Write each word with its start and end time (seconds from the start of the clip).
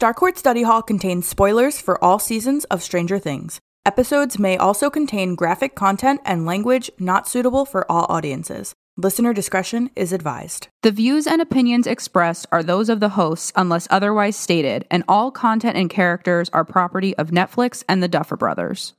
Starcourt 0.00 0.38
Study 0.38 0.62
Hall 0.62 0.80
contains 0.80 1.28
spoilers 1.28 1.78
for 1.78 2.02
all 2.02 2.18
seasons 2.18 2.64
of 2.70 2.82
Stranger 2.82 3.18
Things. 3.18 3.60
Episodes 3.84 4.38
may 4.38 4.56
also 4.56 4.88
contain 4.88 5.34
graphic 5.34 5.74
content 5.74 6.22
and 6.24 6.46
language 6.46 6.90
not 6.98 7.28
suitable 7.28 7.66
for 7.66 7.84
all 7.92 8.06
audiences. 8.08 8.72
Listener 8.96 9.34
discretion 9.34 9.90
is 9.94 10.14
advised. 10.14 10.68
The 10.80 10.90
views 10.90 11.26
and 11.26 11.42
opinions 11.42 11.86
expressed 11.86 12.46
are 12.50 12.62
those 12.62 12.88
of 12.88 13.00
the 13.00 13.10
hosts 13.10 13.52
unless 13.54 13.86
otherwise 13.90 14.36
stated, 14.36 14.86
and 14.90 15.04
all 15.06 15.30
content 15.30 15.76
and 15.76 15.90
characters 15.90 16.48
are 16.54 16.64
property 16.64 17.14
of 17.18 17.28
Netflix 17.28 17.84
and 17.86 18.02
the 18.02 18.08
Duffer 18.08 18.38
Brothers. 18.38 18.94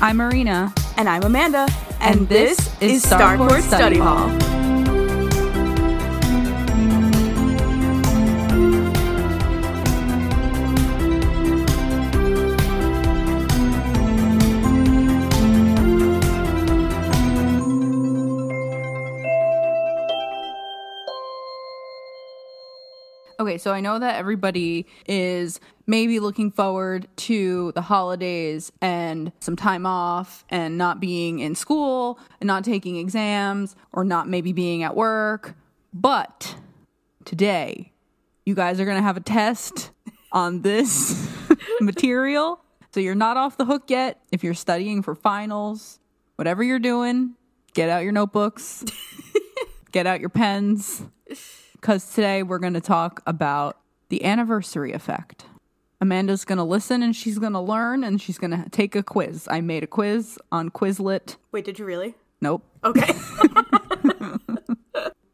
I'm 0.00 0.16
Marina, 0.16 0.72
And 0.96 1.06
I'm 1.06 1.24
Amanda, 1.24 1.68
and, 2.00 2.30
this, 2.30 2.58
is 2.80 3.04
Starcourt 3.04 3.60
Study 3.60 3.98
Hall. 3.98 4.63
Okay, 23.44 23.58
so 23.58 23.72
I 23.72 23.82
know 23.82 23.98
that 23.98 24.16
everybody 24.16 24.86
is 25.06 25.60
maybe 25.86 26.18
looking 26.18 26.50
forward 26.50 27.06
to 27.16 27.72
the 27.72 27.82
holidays 27.82 28.72
and 28.80 29.32
some 29.38 29.54
time 29.54 29.84
off 29.84 30.46
and 30.48 30.78
not 30.78 30.98
being 30.98 31.40
in 31.40 31.54
school 31.54 32.18
and 32.40 32.46
not 32.46 32.64
taking 32.64 32.96
exams 32.96 33.76
or 33.92 34.02
not 34.02 34.30
maybe 34.30 34.54
being 34.54 34.82
at 34.82 34.96
work. 34.96 35.56
But 35.92 36.56
today, 37.26 37.92
you 38.46 38.54
guys 38.54 38.80
are 38.80 38.86
going 38.86 38.96
to 38.96 39.02
have 39.02 39.18
a 39.18 39.20
test 39.20 39.90
on 40.32 40.62
this 40.62 41.30
material. 41.82 42.64
So 42.94 43.00
you're 43.00 43.14
not 43.14 43.36
off 43.36 43.58
the 43.58 43.66
hook 43.66 43.90
yet. 43.90 44.22
If 44.32 44.42
you're 44.42 44.54
studying 44.54 45.02
for 45.02 45.14
finals, 45.14 46.00
whatever 46.36 46.62
you're 46.62 46.78
doing, 46.78 47.34
get 47.74 47.90
out 47.90 48.04
your 48.04 48.12
notebooks, 48.12 48.86
get 49.92 50.06
out 50.06 50.20
your 50.20 50.30
pens 50.30 51.02
because 51.84 52.14
today 52.14 52.42
we're 52.42 52.58
going 52.58 52.72
to 52.72 52.80
talk 52.80 53.22
about 53.26 53.76
the 54.08 54.24
anniversary 54.24 54.92
effect. 54.92 55.44
Amanda's 56.00 56.46
going 56.46 56.56
to 56.56 56.64
listen 56.64 57.02
and 57.02 57.14
she's 57.14 57.38
going 57.38 57.52
to 57.52 57.60
learn 57.60 58.02
and 58.02 58.22
she's 58.22 58.38
going 58.38 58.52
to 58.52 58.70
take 58.70 58.96
a 58.96 59.02
quiz. 59.02 59.46
I 59.50 59.60
made 59.60 59.82
a 59.82 59.86
quiz 59.86 60.38
on 60.50 60.70
Quizlet. 60.70 61.36
Wait, 61.52 61.66
did 61.66 61.78
you 61.78 61.84
really? 61.84 62.14
Nope. 62.40 62.64
Okay. 62.84 63.00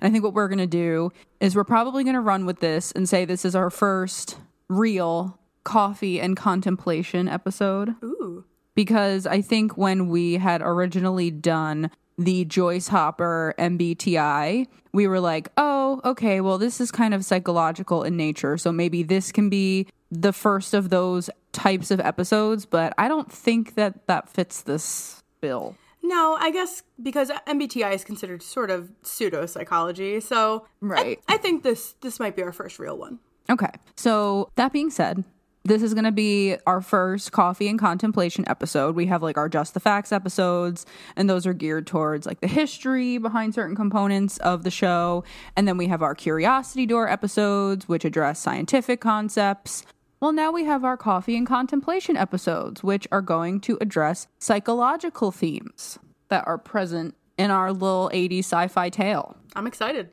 I 0.03 0.11
think 0.11 0.25
what 0.25 0.35
we're 0.35 0.49
going 0.49 0.59
to 0.59 0.67
do 0.67 1.13
is 1.39 1.55
we're 1.55 1.63
probably 1.63 2.03
going 2.03 2.15
to 2.15 2.21
run 2.21 2.47
with 2.47 2.59
this 2.59 2.91
and 2.91 3.09
say 3.09 3.25
this 3.25 3.45
is 3.45 3.55
our 3.55 3.71
first 3.71 4.37
real 4.69 5.39
coffee 5.63 6.21
and 6.21 6.37
contemplation 6.37 7.29
episode. 7.29 7.95
Ooh. 8.03 8.45
because 8.75 9.25
I 9.25 9.41
think 9.41 9.77
when 9.77 10.09
we 10.09 10.35
had 10.35 10.63
originally 10.63 11.31
done 11.31 11.93
the 12.21 12.45
Joyce 12.45 12.89
Hopper 12.89 13.55
MBTI, 13.59 14.67
we 14.93 15.07
were 15.07 15.21
like, 15.21 15.49
oh, 15.57 16.01
okay, 16.05 16.41
well, 16.41 16.59
this 16.59 16.81
is 16.81 16.91
kind 16.91 17.15
of 17.15 17.25
psychological 17.25 18.03
in 18.03 18.17
nature. 18.17 18.59
So 18.59 18.71
maybe 18.71 19.03
this 19.03 19.33
can 19.33 19.49
be 19.49 19.87
the 20.11 20.33
first 20.33 20.75
of 20.75 20.91
those 20.91 21.31
types 21.53 21.91
of 21.91 21.99
episodes, 21.99 22.67
but 22.67 22.93
I 22.99 23.09
don't 23.09 23.33
think 23.33 23.75
that 23.77 24.07
that 24.07 24.29
fits 24.29 24.61
this 24.63 25.23
bill. 25.41 25.77
No, 26.03 26.37
I 26.39 26.51
guess 26.51 26.83
because 27.03 27.31
MBTI 27.47 27.95
is 27.95 28.05
considered 28.05 28.43
sort 28.43 28.71
of 28.71 28.91
pseudo 29.03 29.47
psychology, 29.47 30.21
so 30.21 30.67
I- 30.83 30.87
Right. 30.87 31.21
I, 31.29 31.37
think 31.39 31.63
this 31.63 31.95
this 32.01 32.19
might 32.21 32.37
be 32.37 32.43
our 32.43 32.53
first 32.53 32.79
real 32.79 32.99
one. 32.99 33.19
Okay. 33.49 33.71
So 33.97 34.51
that 34.57 34.73
being 34.73 34.91
said, 34.91 35.25
this 35.65 35.83
is 35.83 35.93
going 35.93 36.05
to 36.05 36.13
be 36.13 36.57
our 36.67 36.81
first 36.81 37.33
coffee 37.33 37.69
and 37.69 37.79
contemplation 37.79 38.45
episode. 38.49 38.95
We 38.95 39.07
have 39.07 39.23
like 39.23 39.37
our 39.37 39.49
just 39.49 39.75
the 39.75 39.81
facts 39.81 40.11
episodes, 40.11 40.87
and 41.17 41.29
those 41.29 41.47
are 41.47 41.53
geared 41.53 41.87
towards 41.87 42.27
like 42.27 42.41
the 42.41 42.47
history 42.47 43.19
behind 43.19 43.55
certain 43.55 43.77
components 43.77 44.39
of 44.39 44.65
the 44.65 44.71
show. 44.71 45.23
And 45.57 45.69
then 45.69 45.77
we 45.77 45.87
have 45.89 46.03
our 46.03 46.15
curiosity 46.15 46.87
door 46.87 47.09
episodes, 47.09 47.89
which 47.89 48.05
address 48.05 48.41
scientific 48.41 49.01
concepts. 49.01 49.85
Well, 50.19 50.33
now 50.33 50.51
we 50.51 50.65
have 50.65 50.85
our 50.85 50.97
coffee 50.97 51.37
and 51.37 51.47
contemplation 51.47 52.17
episodes, 52.17 52.83
which 52.83 53.07
are 53.13 53.23
going 53.23 53.61
to 53.61 53.79
address 53.81 54.27
psychological 54.39 55.31
themes 55.31 55.99
that 56.29 56.47
are 56.47 56.59
present 56.59 57.15
in 57.39 57.51
our 57.51 57.73
little 57.73 58.11
80s 58.13 58.41
sci 58.41 58.69
fi 58.69 58.89
tale 58.91 59.37
I'm 59.57 59.67
excited. 59.67 60.11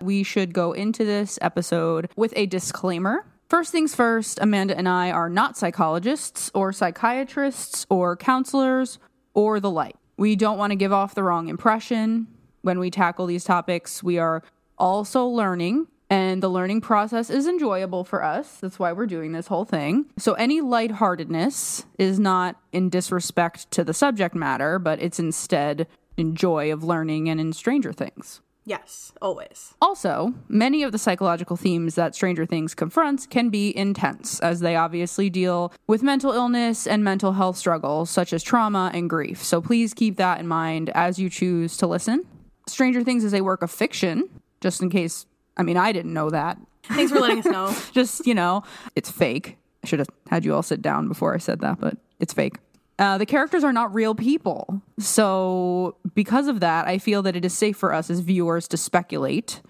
we 0.00 0.22
should 0.22 0.52
go 0.52 0.72
into 0.72 1.04
this 1.04 1.38
episode 1.40 2.10
with 2.16 2.32
a 2.36 2.46
disclaimer. 2.46 3.26
First 3.48 3.72
things 3.72 3.94
first, 3.94 4.38
Amanda 4.40 4.76
and 4.76 4.88
I 4.88 5.10
are 5.10 5.28
not 5.28 5.56
psychologists 5.56 6.50
or 6.54 6.72
psychiatrists 6.72 7.86
or 7.90 8.16
counselors 8.16 8.98
or 9.34 9.60
the 9.60 9.70
like. 9.70 9.96
We 10.16 10.34
don't 10.34 10.58
want 10.58 10.70
to 10.70 10.76
give 10.76 10.92
off 10.92 11.14
the 11.14 11.22
wrong 11.22 11.48
impression 11.48 12.26
when 12.62 12.78
we 12.78 12.90
tackle 12.90 13.26
these 13.26 13.44
topics. 13.44 14.02
We 14.02 14.18
are 14.18 14.42
also 14.78 15.26
learning, 15.26 15.88
and 16.08 16.42
the 16.42 16.48
learning 16.48 16.80
process 16.80 17.28
is 17.30 17.46
enjoyable 17.46 18.04
for 18.04 18.22
us. 18.22 18.58
That's 18.60 18.78
why 18.78 18.92
we're 18.92 19.06
doing 19.06 19.32
this 19.32 19.48
whole 19.48 19.64
thing. 19.64 20.06
So, 20.18 20.34
any 20.34 20.60
lightheartedness 20.60 21.84
is 21.98 22.18
not 22.18 22.60
in 22.72 22.88
disrespect 22.88 23.70
to 23.72 23.84
the 23.84 23.94
subject 23.94 24.34
matter, 24.34 24.78
but 24.78 25.02
it's 25.02 25.18
instead 25.18 25.86
in 26.16 26.34
joy 26.34 26.72
of 26.72 26.82
learning 26.82 27.28
and 27.28 27.40
in 27.40 27.52
Stranger 27.52 27.92
Things. 27.92 28.40
Yes, 28.66 29.12
always. 29.20 29.74
Also, 29.82 30.32
many 30.48 30.82
of 30.82 30.92
the 30.92 30.98
psychological 30.98 31.56
themes 31.56 31.96
that 31.96 32.14
Stranger 32.14 32.46
Things 32.46 32.74
confronts 32.74 33.26
can 33.26 33.50
be 33.50 33.76
intense, 33.76 34.40
as 34.40 34.60
they 34.60 34.74
obviously 34.74 35.28
deal 35.28 35.72
with 35.86 36.02
mental 36.02 36.32
illness 36.32 36.86
and 36.86 37.04
mental 37.04 37.32
health 37.32 37.58
struggles, 37.58 38.08
such 38.08 38.32
as 38.32 38.42
trauma 38.42 38.90
and 38.94 39.10
grief. 39.10 39.42
So 39.42 39.60
please 39.60 39.92
keep 39.92 40.16
that 40.16 40.40
in 40.40 40.48
mind 40.48 40.90
as 40.90 41.18
you 41.18 41.28
choose 41.28 41.76
to 41.76 41.86
listen. 41.86 42.24
Stranger 42.66 43.02
Things 43.02 43.22
is 43.22 43.34
a 43.34 43.42
work 43.42 43.60
of 43.60 43.70
fiction, 43.70 44.30
just 44.62 44.80
in 44.80 44.88
case, 44.88 45.26
I 45.58 45.62
mean, 45.62 45.76
I 45.76 45.92
didn't 45.92 46.14
know 46.14 46.30
that. 46.30 46.56
Thanks 46.84 47.12
for 47.12 47.20
letting 47.20 47.40
us 47.40 47.46
know. 47.46 47.74
Just, 47.92 48.26
you 48.26 48.34
know, 48.34 48.62
it's 48.94 49.10
fake. 49.10 49.56
I 49.82 49.86
should 49.86 49.98
have 49.98 50.08
had 50.28 50.44
you 50.44 50.54
all 50.54 50.62
sit 50.62 50.82
down 50.82 51.08
before 51.08 51.34
I 51.34 51.38
said 51.38 51.60
that, 51.60 51.80
but 51.80 51.96
it's 52.20 52.32
fake. 52.32 52.56
Uh, 52.98 53.18
the 53.18 53.26
characters 53.26 53.64
are 53.64 53.72
not 53.72 53.92
real 53.92 54.14
people. 54.14 54.80
So, 54.98 55.96
because 56.14 56.46
of 56.46 56.60
that, 56.60 56.86
I 56.86 56.98
feel 56.98 57.22
that 57.22 57.34
it 57.34 57.44
is 57.44 57.52
safe 57.52 57.76
for 57.76 57.92
us 57.92 58.08
as 58.08 58.20
viewers 58.20 58.68
to 58.68 58.76
speculate, 58.76 59.60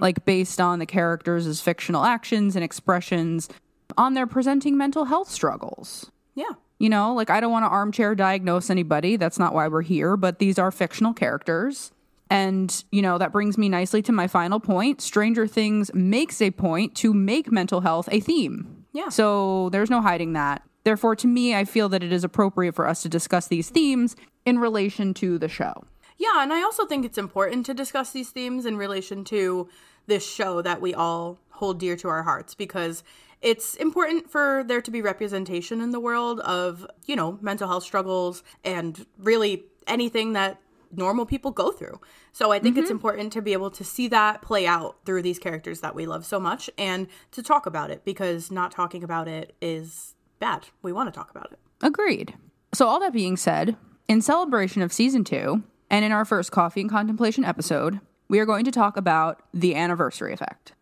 like 0.00 0.24
based 0.24 0.60
on 0.60 0.78
the 0.80 0.86
characters' 0.86 1.46
as 1.46 1.60
fictional 1.60 2.04
actions 2.04 2.56
and 2.56 2.64
expressions 2.64 3.48
on 3.96 4.14
their 4.14 4.26
presenting 4.26 4.76
mental 4.76 5.04
health 5.04 5.30
struggles. 5.30 6.10
Yeah. 6.34 6.50
You 6.78 6.88
know, 6.88 7.14
like 7.14 7.30
I 7.30 7.38
don't 7.40 7.52
want 7.52 7.64
to 7.64 7.68
armchair 7.68 8.14
diagnose 8.14 8.68
anybody. 8.68 9.16
That's 9.16 9.38
not 9.38 9.54
why 9.54 9.68
we're 9.68 9.82
here, 9.82 10.16
but 10.16 10.40
these 10.40 10.58
are 10.58 10.72
fictional 10.72 11.14
characters. 11.14 11.92
And, 12.28 12.84
you 12.90 13.02
know, 13.02 13.18
that 13.18 13.32
brings 13.32 13.56
me 13.56 13.68
nicely 13.68 14.02
to 14.02 14.12
my 14.12 14.26
final 14.26 14.58
point. 14.58 15.00
Stranger 15.00 15.46
Things 15.46 15.92
makes 15.94 16.42
a 16.42 16.50
point 16.50 16.96
to 16.96 17.14
make 17.14 17.52
mental 17.52 17.82
health 17.82 18.08
a 18.10 18.18
theme. 18.18 18.84
Yeah. 18.92 19.10
So 19.10 19.68
there's 19.70 19.90
no 19.90 20.00
hiding 20.00 20.32
that. 20.32 20.62
Therefore, 20.84 21.16
to 21.16 21.26
me, 21.26 21.54
I 21.54 21.64
feel 21.64 21.88
that 21.88 22.02
it 22.02 22.12
is 22.12 22.24
appropriate 22.24 22.74
for 22.74 22.86
us 22.86 23.02
to 23.02 23.08
discuss 23.08 23.48
these 23.48 23.70
themes 23.70 24.16
in 24.44 24.58
relation 24.58 25.14
to 25.14 25.38
the 25.38 25.48
show. 25.48 25.84
Yeah, 26.16 26.42
and 26.42 26.52
I 26.52 26.62
also 26.62 26.86
think 26.86 27.04
it's 27.04 27.18
important 27.18 27.66
to 27.66 27.74
discuss 27.74 28.12
these 28.12 28.30
themes 28.30 28.66
in 28.66 28.76
relation 28.76 29.24
to 29.24 29.68
this 30.06 30.26
show 30.26 30.62
that 30.62 30.80
we 30.80 30.94
all 30.94 31.38
hold 31.50 31.78
dear 31.78 31.96
to 31.96 32.08
our 32.08 32.22
hearts 32.22 32.54
because 32.54 33.02
it's 33.40 33.74
important 33.74 34.30
for 34.30 34.64
there 34.66 34.80
to 34.80 34.90
be 34.90 35.02
representation 35.02 35.80
in 35.80 35.90
the 35.90 36.00
world 36.00 36.40
of, 36.40 36.86
you 37.06 37.16
know, 37.16 37.38
mental 37.40 37.68
health 37.68 37.84
struggles 37.84 38.42
and 38.64 39.06
really 39.18 39.64
anything 39.86 40.32
that 40.34 40.60
normal 40.92 41.26
people 41.26 41.50
go 41.50 41.72
through. 41.72 42.00
So 42.32 42.52
I 42.52 42.58
think 42.58 42.76
it's 42.76 42.86
mm-hmm. 42.86 42.96
important 42.96 43.32
to 43.32 43.42
be 43.42 43.52
able 43.52 43.70
to 43.72 43.84
see 43.84 44.08
that 44.08 44.42
play 44.42 44.66
out 44.66 44.96
through 45.04 45.22
these 45.22 45.38
characters 45.38 45.80
that 45.80 45.94
we 45.94 46.06
love 46.06 46.24
so 46.24 46.38
much 46.38 46.70
and 46.78 47.08
to 47.32 47.42
talk 47.42 47.66
about 47.66 47.90
it 47.90 48.04
because 48.04 48.50
not 48.50 48.70
talking 48.70 49.02
about 49.02 49.28
it 49.28 49.54
is 49.60 50.14
bad. 50.38 50.66
We 50.82 50.92
want 50.92 51.12
to 51.12 51.18
talk 51.18 51.30
about 51.30 51.52
it. 51.52 51.58
Agreed. 51.82 52.34
So, 52.72 52.86
all 52.86 53.00
that 53.00 53.12
being 53.12 53.36
said, 53.36 53.76
in 54.08 54.20
celebration 54.20 54.82
of 54.82 54.92
season 54.92 55.24
two, 55.24 55.62
and 55.90 56.04
in 56.04 56.12
our 56.12 56.24
first 56.24 56.50
coffee 56.50 56.80
and 56.80 56.90
contemplation 56.90 57.44
episode, 57.44 58.00
we 58.28 58.38
are 58.38 58.46
going 58.46 58.64
to 58.64 58.72
talk 58.72 58.96
about 58.96 59.42
the 59.52 59.74
anniversary 59.74 60.32
effect. 60.32 60.72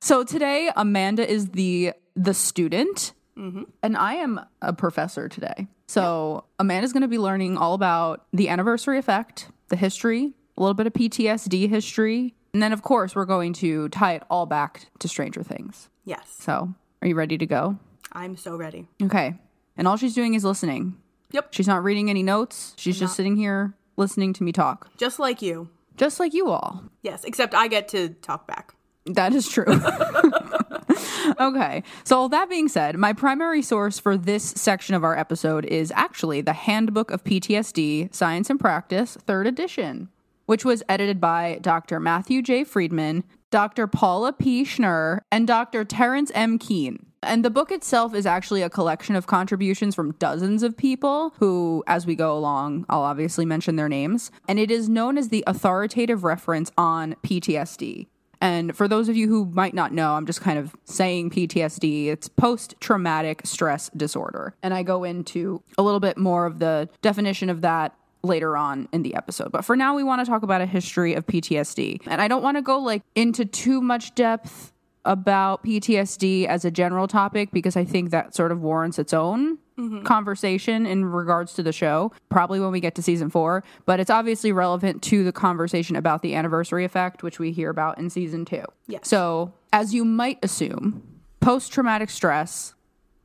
So 0.00 0.24
today, 0.24 0.70
Amanda 0.76 1.28
is 1.28 1.50
the 1.50 1.92
the 2.14 2.34
student, 2.34 3.12
mm-hmm. 3.36 3.64
and 3.82 3.96
I 3.96 4.14
am 4.14 4.40
a 4.62 4.72
professor 4.72 5.28
today. 5.28 5.66
So 5.86 6.44
Amanda's 6.58 6.92
going 6.92 7.02
to 7.02 7.08
be 7.08 7.18
learning 7.18 7.56
all 7.56 7.74
about 7.74 8.26
the 8.32 8.48
anniversary 8.48 8.98
effect, 8.98 9.48
the 9.68 9.76
history, 9.76 10.32
a 10.56 10.60
little 10.60 10.74
bit 10.74 10.86
of 10.86 10.92
PTSD 10.92 11.68
history, 11.68 12.34
and 12.52 12.62
then 12.62 12.72
of 12.72 12.82
course 12.82 13.14
we're 13.14 13.24
going 13.24 13.52
to 13.54 13.88
tie 13.88 14.14
it 14.14 14.22
all 14.30 14.46
back 14.46 14.86
to 15.00 15.08
Stranger 15.08 15.42
Things. 15.42 15.88
Yes. 16.04 16.34
So, 16.38 16.74
are 17.02 17.08
you 17.08 17.14
ready 17.14 17.38
to 17.38 17.46
go? 17.46 17.78
I'm 18.12 18.36
so 18.36 18.56
ready. 18.56 18.88
Okay. 19.02 19.34
And 19.76 19.86
all 19.88 19.96
she's 19.96 20.14
doing 20.14 20.34
is 20.34 20.44
listening. 20.44 20.96
Yep. 21.32 21.52
She's 21.54 21.68
not 21.68 21.84
reading 21.84 22.08
any 22.10 22.22
notes. 22.22 22.74
She's 22.76 22.98
just 22.98 23.14
sitting 23.14 23.36
here 23.36 23.74
listening 23.96 24.32
to 24.34 24.42
me 24.44 24.52
talk, 24.52 24.88
Just 24.96 25.18
like 25.18 25.42
you. 25.42 25.68
just 25.96 26.18
like 26.20 26.32
you 26.32 26.48
all. 26.50 26.84
Yes, 27.02 27.24
except 27.24 27.54
I 27.54 27.68
get 27.68 27.88
to 27.88 28.10
talk 28.10 28.46
back. 28.46 28.74
That 29.06 29.34
is 29.34 29.48
true. 29.48 29.64
okay. 31.40 31.82
So, 32.04 32.18
all 32.18 32.28
that 32.28 32.48
being 32.48 32.68
said, 32.68 32.96
my 32.96 33.12
primary 33.12 33.62
source 33.62 33.98
for 33.98 34.16
this 34.16 34.44
section 34.44 34.94
of 34.94 35.04
our 35.04 35.16
episode 35.16 35.64
is 35.64 35.92
actually 35.96 36.40
the 36.40 36.52
Handbook 36.52 37.10
of 37.10 37.24
PTSD 37.24 38.14
Science 38.14 38.50
and 38.50 38.58
Practice, 38.60 39.16
third 39.26 39.46
edition, 39.46 40.08
which 40.46 40.64
was 40.64 40.82
edited 40.88 41.20
by 41.20 41.58
Dr. 41.60 42.00
Matthew 42.00 42.42
J. 42.42 42.64
Friedman, 42.64 43.24
Dr. 43.50 43.86
Paula 43.86 44.32
P. 44.32 44.62
Schnurr, 44.62 45.20
and 45.32 45.46
Dr. 45.46 45.84
Terence 45.84 46.30
M. 46.34 46.58
Keane. 46.58 47.06
And 47.22 47.44
the 47.44 47.50
book 47.50 47.72
itself 47.72 48.14
is 48.14 48.26
actually 48.26 48.62
a 48.62 48.70
collection 48.70 49.16
of 49.16 49.26
contributions 49.26 49.94
from 49.94 50.12
dozens 50.12 50.62
of 50.62 50.76
people 50.76 51.34
who, 51.38 51.82
as 51.86 52.06
we 52.06 52.14
go 52.14 52.36
along, 52.36 52.84
I'll 52.88 53.02
obviously 53.02 53.44
mention 53.44 53.76
their 53.76 53.88
names. 53.88 54.30
And 54.46 54.58
it 54.58 54.70
is 54.70 54.88
known 54.88 55.18
as 55.18 55.30
the 55.30 55.42
authoritative 55.46 56.24
reference 56.24 56.70
on 56.76 57.16
PTSD. 57.24 58.06
And 58.40 58.76
for 58.76 58.86
those 58.86 59.08
of 59.08 59.16
you 59.16 59.28
who 59.28 59.46
might 59.46 59.74
not 59.74 59.92
know, 59.92 60.12
I'm 60.12 60.26
just 60.26 60.40
kind 60.40 60.58
of 60.58 60.76
saying 60.84 61.30
PTSD. 61.30 62.06
It's 62.06 62.28
post 62.28 62.74
traumatic 62.80 63.42
stress 63.44 63.90
disorder. 63.96 64.54
And 64.62 64.72
I 64.72 64.84
go 64.84 65.02
into 65.02 65.62
a 65.76 65.82
little 65.82 66.00
bit 66.00 66.18
more 66.18 66.46
of 66.46 66.60
the 66.60 66.88
definition 67.02 67.50
of 67.50 67.62
that 67.62 67.97
later 68.22 68.56
on 68.56 68.88
in 68.92 69.02
the 69.02 69.14
episode. 69.14 69.52
But 69.52 69.64
for 69.64 69.76
now, 69.76 69.94
we 69.94 70.02
want 70.02 70.24
to 70.24 70.30
talk 70.30 70.42
about 70.42 70.60
a 70.60 70.66
history 70.66 71.14
of 71.14 71.26
PTSD. 71.26 72.02
And 72.06 72.20
I 72.20 72.28
don't 72.28 72.42
want 72.42 72.56
to 72.56 72.62
go 72.62 72.78
like 72.78 73.02
into 73.14 73.44
too 73.44 73.80
much 73.80 74.14
depth 74.14 74.72
about 75.04 75.64
PTSD 75.64 76.46
as 76.46 76.64
a 76.64 76.70
general 76.70 77.08
topic 77.08 77.50
because 77.50 77.76
I 77.76 77.84
think 77.84 78.10
that 78.10 78.34
sort 78.34 78.52
of 78.52 78.60
warrants 78.60 78.98
its 78.98 79.14
own 79.14 79.58
mm-hmm. 79.78 80.02
conversation 80.02 80.84
in 80.86 81.04
regards 81.04 81.54
to 81.54 81.62
the 81.62 81.72
show, 81.72 82.12
probably 82.28 82.60
when 82.60 82.72
we 82.72 82.80
get 82.80 82.94
to 82.96 83.02
season 83.02 83.30
four. 83.30 83.64
But 83.86 84.00
it's 84.00 84.10
obviously 84.10 84.52
relevant 84.52 85.02
to 85.04 85.24
the 85.24 85.32
conversation 85.32 85.96
about 85.96 86.22
the 86.22 86.34
anniversary 86.34 86.84
effect, 86.84 87.22
which 87.22 87.38
we 87.38 87.52
hear 87.52 87.70
about 87.70 87.98
in 87.98 88.10
season 88.10 88.44
two. 88.44 88.64
Yes. 88.86 89.08
So, 89.08 89.54
as 89.72 89.94
you 89.94 90.04
might 90.04 90.38
assume, 90.42 91.02
post 91.40 91.72
traumatic 91.72 92.10
stress 92.10 92.74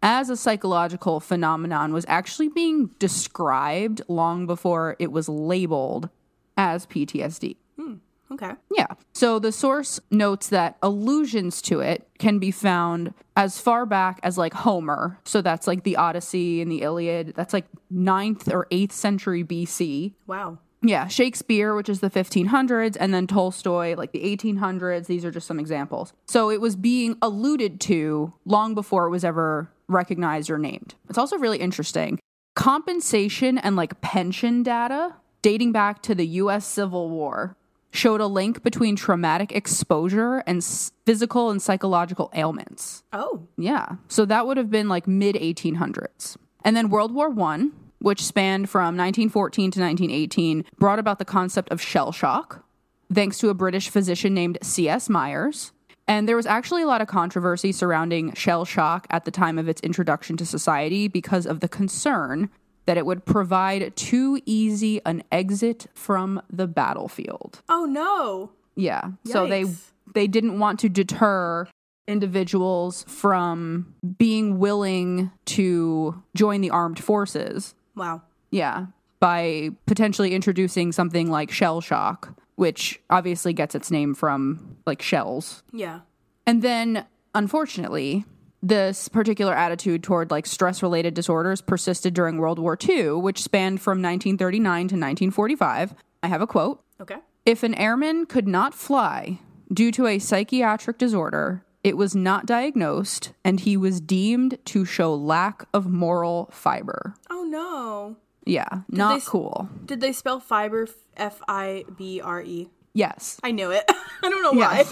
as 0.03 0.29
a 0.29 0.35
psychological 0.35 1.19
phenomenon 1.21 1.93
was 1.93 2.05
actually 2.09 2.49
being 2.49 2.87
described 2.99 4.01
long 4.09 4.45
before 4.45 4.97
it 4.99 5.11
was 5.11 5.29
labeled 5.29 6.09
as 6.57 6.85
PTSD. 6.85 7.55
Hmm, 7.77 7.95
okay. 8.29 8.51
Yeah. 8.75 8.87
So 9.13 9.39
the 9.39 9.53
source 9.53 10.01
notes 10.11 10.49
that 10.49 10.77
allusions 10.83 11.61
to 11.63 11.79
it 11.79 12.05
can 12.19 12.37
be 12.37 12.51
found 12.51 13.13
as 13.37 13.57
far 13.59 13.85
back 13.85 14.19
as 14.23 14.37
like 14.37 14.53
Homer. 14.53 15.19
So 15.23 15.41
that's 15.41 15.67
like 15.67 15.83
the 15.83 15.95
Odyssey 15.95 16.61
and 16.61 16.69
the 16.69 16.81
Iliad. 16.81 17.33
That's 17.35 17.53
like 17.53 17.65
9th 17.91 18.53
or 18.53 18.67
8th 18.71 18.91
century 18.91 19.43
BC. 19.43 20.13
Wow. 20.27 20.59
Yeah, 20.85 21.07
Shakespeare, 21.07 21.75
which 21.75 21.87
is 21.87 22.01
the 22.01 22.09
1500s, 22.09 22.97
and 22.99 23.13
then 23.13 23.25
Tolstoy, 23.25 23.95
like 23.95 24.11
the 24.11 24.19
1800s. 24.19 25.05
These 25.05 25.23
are 25.23 25.31
just 25.31 25.47
some 25.47 25.57
examples. 25.57 26.11
So 26.27 26.49
it 26.51 26.59
was 26.59 26.75
being 26.75 27.15
alluded 27.21 27.79
to 27.81 28.33
long 28.43 28.75
before 28.75 29.05
it 29.05 29.09
was 29.09 29.23
ever 29.23 29.69
recognized 29.93 30.49
or 30.49 30.57
named. 30.57 30.95
It's 31.09 31.17
also 31.17 31.37
really 31.37 31.59
interesting. 31.59 32.19
Compensation 32.55 33.57
and 33.57 33.75
like 33.75 34.01
pension 34.01 34.63
data 34.63 35.15
dating 35.41 35.71
back 35.71 36.01
to 36.03 36.15
the 36.15 36.25
US 36.25 36.65
Civil 36.65 37.09
War 37.09 37.55
showed 37.91 38.21
a 38.21 38.27
link 38.27 38.63
between 38.63 38.95
traumatic 38.95 39.51
exposure 39.51 40.43
and 40.47 40.63
physical 41.05 41.49
and 41.51 41.61
psychological 41.61 42.31
ailments. 42.33 43.03
Oh. 43.13 43.47
Yeah. 43.57 43.97
So 44.07 44.25
that 44.25 44.47
would 44.47 44.57
have 44.57 44.71
been 44.71 44.89
like 44.89 45.07
mid 45.07 45.35
1800s. 45.35 46.37
And 46.65 46.75
then 46.75 46.89
World 46.89 47.13
War 47.13 47.29
1, 47.29 47.71
which 47.99 48.23
spanned 48.23 48.69
from 48.69 48.97
1914 48.97 49.71
to 49.71 49.79
1918, 49.79 50.65
brought 50.79 50.99
about 50.99 51.19
the 51.19 51.25
concept 51.25 51.69
of 51.69 51.81
shell 51.81 52.11
shock 52.11 52.65
thanks 53.13 53.37
to 53.39 53.49
a 53.49 53.53
British 53.53 53.89
physician 53.89 54.33
named 54.33 54.57
C.S. 54.61 55.09
Myers. 55.09 55.71
And 56.07 56.27
there 56.27 56.35
was 56.35 56.45
actually 56.45 56.83
a 56.83 56.87
lot 56.87 57.01
of 57.01 57.07
controversy 57.07 57.71
surrounding 57.71 58.33
shell 58.33 58.65
shock 58.65 59.07
at 59.09 59.25
the 59.25 59.31
time 59.31 59.57
of 59.57 59.69
its 59.69 59.81
introduction 59.81 60.35
to 60.37 60.45
society 60.45 61.07
because 61.07 61.45
of 61.45 61.61
the 61.61 61.69
concern 61.69 62.49
that 62.85 62.97
it 62.97 63.05
would 63.05 63.25
provide 63.25 63.95
too 63.95 64.41
easy 64.45 64.99
an 65.05 65.23
exit 65.31 65.87
from 65.93 66.41
the 66.51 66.67
battlefield. 66.67 67.61
Oh 67.69 67.85
no. 67.85 68.51
Yeah. 68.75 69.11
So 69.25 69.47
they 69.47 69.65
they 70.13 70.27
didn't 70.27 70.59
want 70.59 70.79
to 70.81 70.89
deter 70.89 71.67
individuals 72.07 73.05
from 73.07 73.93
being 74.17 74.59
willing 74.59 75.31
to 75.45 76.21
join 76.35 76.61
the 76.61 76.69
armed 76.69 76.99
forces. 76.99 77.75
Wow. 77.95 78.23
Yeah. 78.51 78.87
By 79.19 79.69
potentially 79.85 80.33
introducing 80.33 80.91
something 80.91 81.31
like 81.31 81.49
shell 81.49 81.79
shock, 81.79 82.33
which 82.55 83.01
obviously 83.09 83.53
gets 83.53 83.75
its 83.75 83.91
name 83.91 84.13
from 84.13 84.77
like 84.85 85.01
shells. 85.01 85.63
Yeah. 85.71 86.01
And 86.45 86.61
then 86.61 87.05
unfortunately, 87.33 88.25
this 88.61 89.09
particular 89.09 89.53
attitude 89.53 90.03
toward 90.03 90.31
like 90.31 90.45
stress 90.45 90.81
related 90.81 91.13
disorders 91.13 91.61
persisted 91.61 92.13
during 92.13 92.37
World 92.37 92.59
War 92.59 92.77
II, 92.81 93.13
which 93.13 93.41
spanned 93.41 93.81
from 93.81 94.01
1939 94.01 94.63
to 94.63 94.95
1945. 94.95 95.93
I 96.23 96.27
have 96.27 96.41
a 96.41 96.47
quote. 96.47 96.81
Okay. 97.01 97.17
If 97.45 97.63
an 97.63 97.75
airman 97.75 98.25
could 98.25 98.47
not 98.47 98.73
fly 98.73 99.39
due 99.71 99.91
to 99.91 100.07
a 100.07 100.19
psychiatric 100.19 100.97
disorder, 100.97 101.65
it 101.83 101.97
was 101.97 102.15
not 102.15 102.45
diagnosed 102.45 103.33
and 103.43 103.59
he 103.59 103.75
was 103.75 103.99
deemed 103.99 104.57
to 104.65 104.85
show 104.85 105.13
lack 105.13 105.65
of 105.73 105.87
moral 105.87 106.49
fiber. 106.53 107.15
Oh 107.29 107.43
no. 107.43 108.15
Yeah, 108.45 108.67
not 108.89 109.17
s- 109.17 109.27
cool. 109.27 109.69
Did 109.85 110.01
they 110.01 110.11
spell 110.11 110.39
fiber 110.39 110.87
F 111.17 111.41
I 111.47 111.85
B 111.97 112.19
R 112.21 112.41
E? 112.41 112.69
Yes. 112.93 113.39
I 113.43 113.51
knew 113.51 113.71
it. 113.71 113.83
I 113.89 114.29
don't 114.29 114.43
know 114.43 114.51
why. 114.59 114.85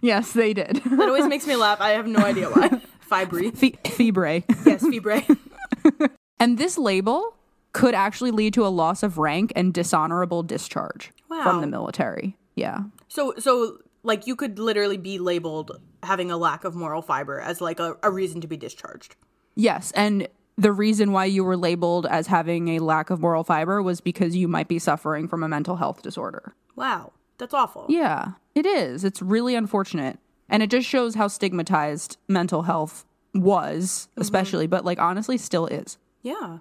Yes. 0.00 0.32
They 0.32 0.54
did. 0.54 0.82
That 0.84 1.08
always 1.08 1.26
makes 1.26 1.46
me 1.46 1.54
laugh. 1.56 1.80
I 1.80 1.90
have 1.90 2.06
no 2.06 2.20
idea 2.20 2.48
why. 2.50 2.80
Fibre. 3.00 3.50
Fe- 3.52 3.78
Febre. 3.84 4.42
Yes, 4.66 4.82
fibre. 4.82 5.22
And 6.40 6.58
this 6.58 6.76
label 6.78 7.36
could 7.72 7.94
actually 7.94 8.30
lead 8.30 8.54
to 8.54 8.66
a 8.66 8.68
loss 8.68 9.02
of 9.02 9.18
rank 9.18 9.52
and 9.54 9.72
dishonorable 9.74 10.42
discharge 10.42 11.12
from 11.28 11.60
the 11.60 11.66
military. 11.66 12.36
Yeah. 12.56 12.84
So 13.08 13.34
so 13.38 13.78
like 14.02 14.26
you 14.26 14.34
could 14.36 14.58
literally 14.58 14.96
be 14.96 15.18
labeled 15.18 15.80
having 16.02 16.30
a 16.30 16.36
lack 16.36 16.64
of 16.64 16.74
moral 16.74 17.02
fiber 17.02 17.40
as 17.40 17.60
like 17.60 17.78
a, 17.80 17.96
a 18.02 18.10
reason 18.10 18.40
to 18.40 18.46
be 18.46 18.56
discharged. 18.56 19.16
Yes, 19.54 19.92
and 19.92 20.26
the 20.56 20.72
reason 20.72 21.12
why 21.12 21.24
you 21.24 21.44
were 21.44 21.56
labeled 21.56 22.06
as 22.06 22.28
having 22.28 22.68
a 22.68 22.78
lack 22.78 23.10
of 23.10 23.20
moral 23.20 23.44
fiber 23.44 23.82
was 23.82 24.00
because 24.00 24.36
you 24.36 24.48
might 24.48 24.68
be 24.68 24.78
suffering 24.78 25.28
from 25.28 25.42
a 25.42 25.48
mental 25.48 25.76
health 25.76 26.02
disorder. 26.02 26.54
Wow. 26.76 27.12
That's 27.38 27.54
awful. 27.54 27.86
Yeah, 27.88 28.32
it 28.54 28.66
is. 28.66 29.04
It's 29.04 29.20
really 29.20 29.54
unfortunate. 29.54 30.18
And 30.48 30.62
it 30.62 30.70
just 30.70 30.88
shows 30.88 31.14
how 31.14 31.28
stigmatized 31.28 32.16
mental 32.28 32.62
health 32.62 33.04
was, 33.34 34.08
mm-hmm. 34.10 34.20
especially, 34.20 34.66
but 34.66 34.84
like 34.84 34.98
honestly 34.98 35.38
still 35.38 35.66
is. 35.66 35.98
Yeah. 36.22 36.58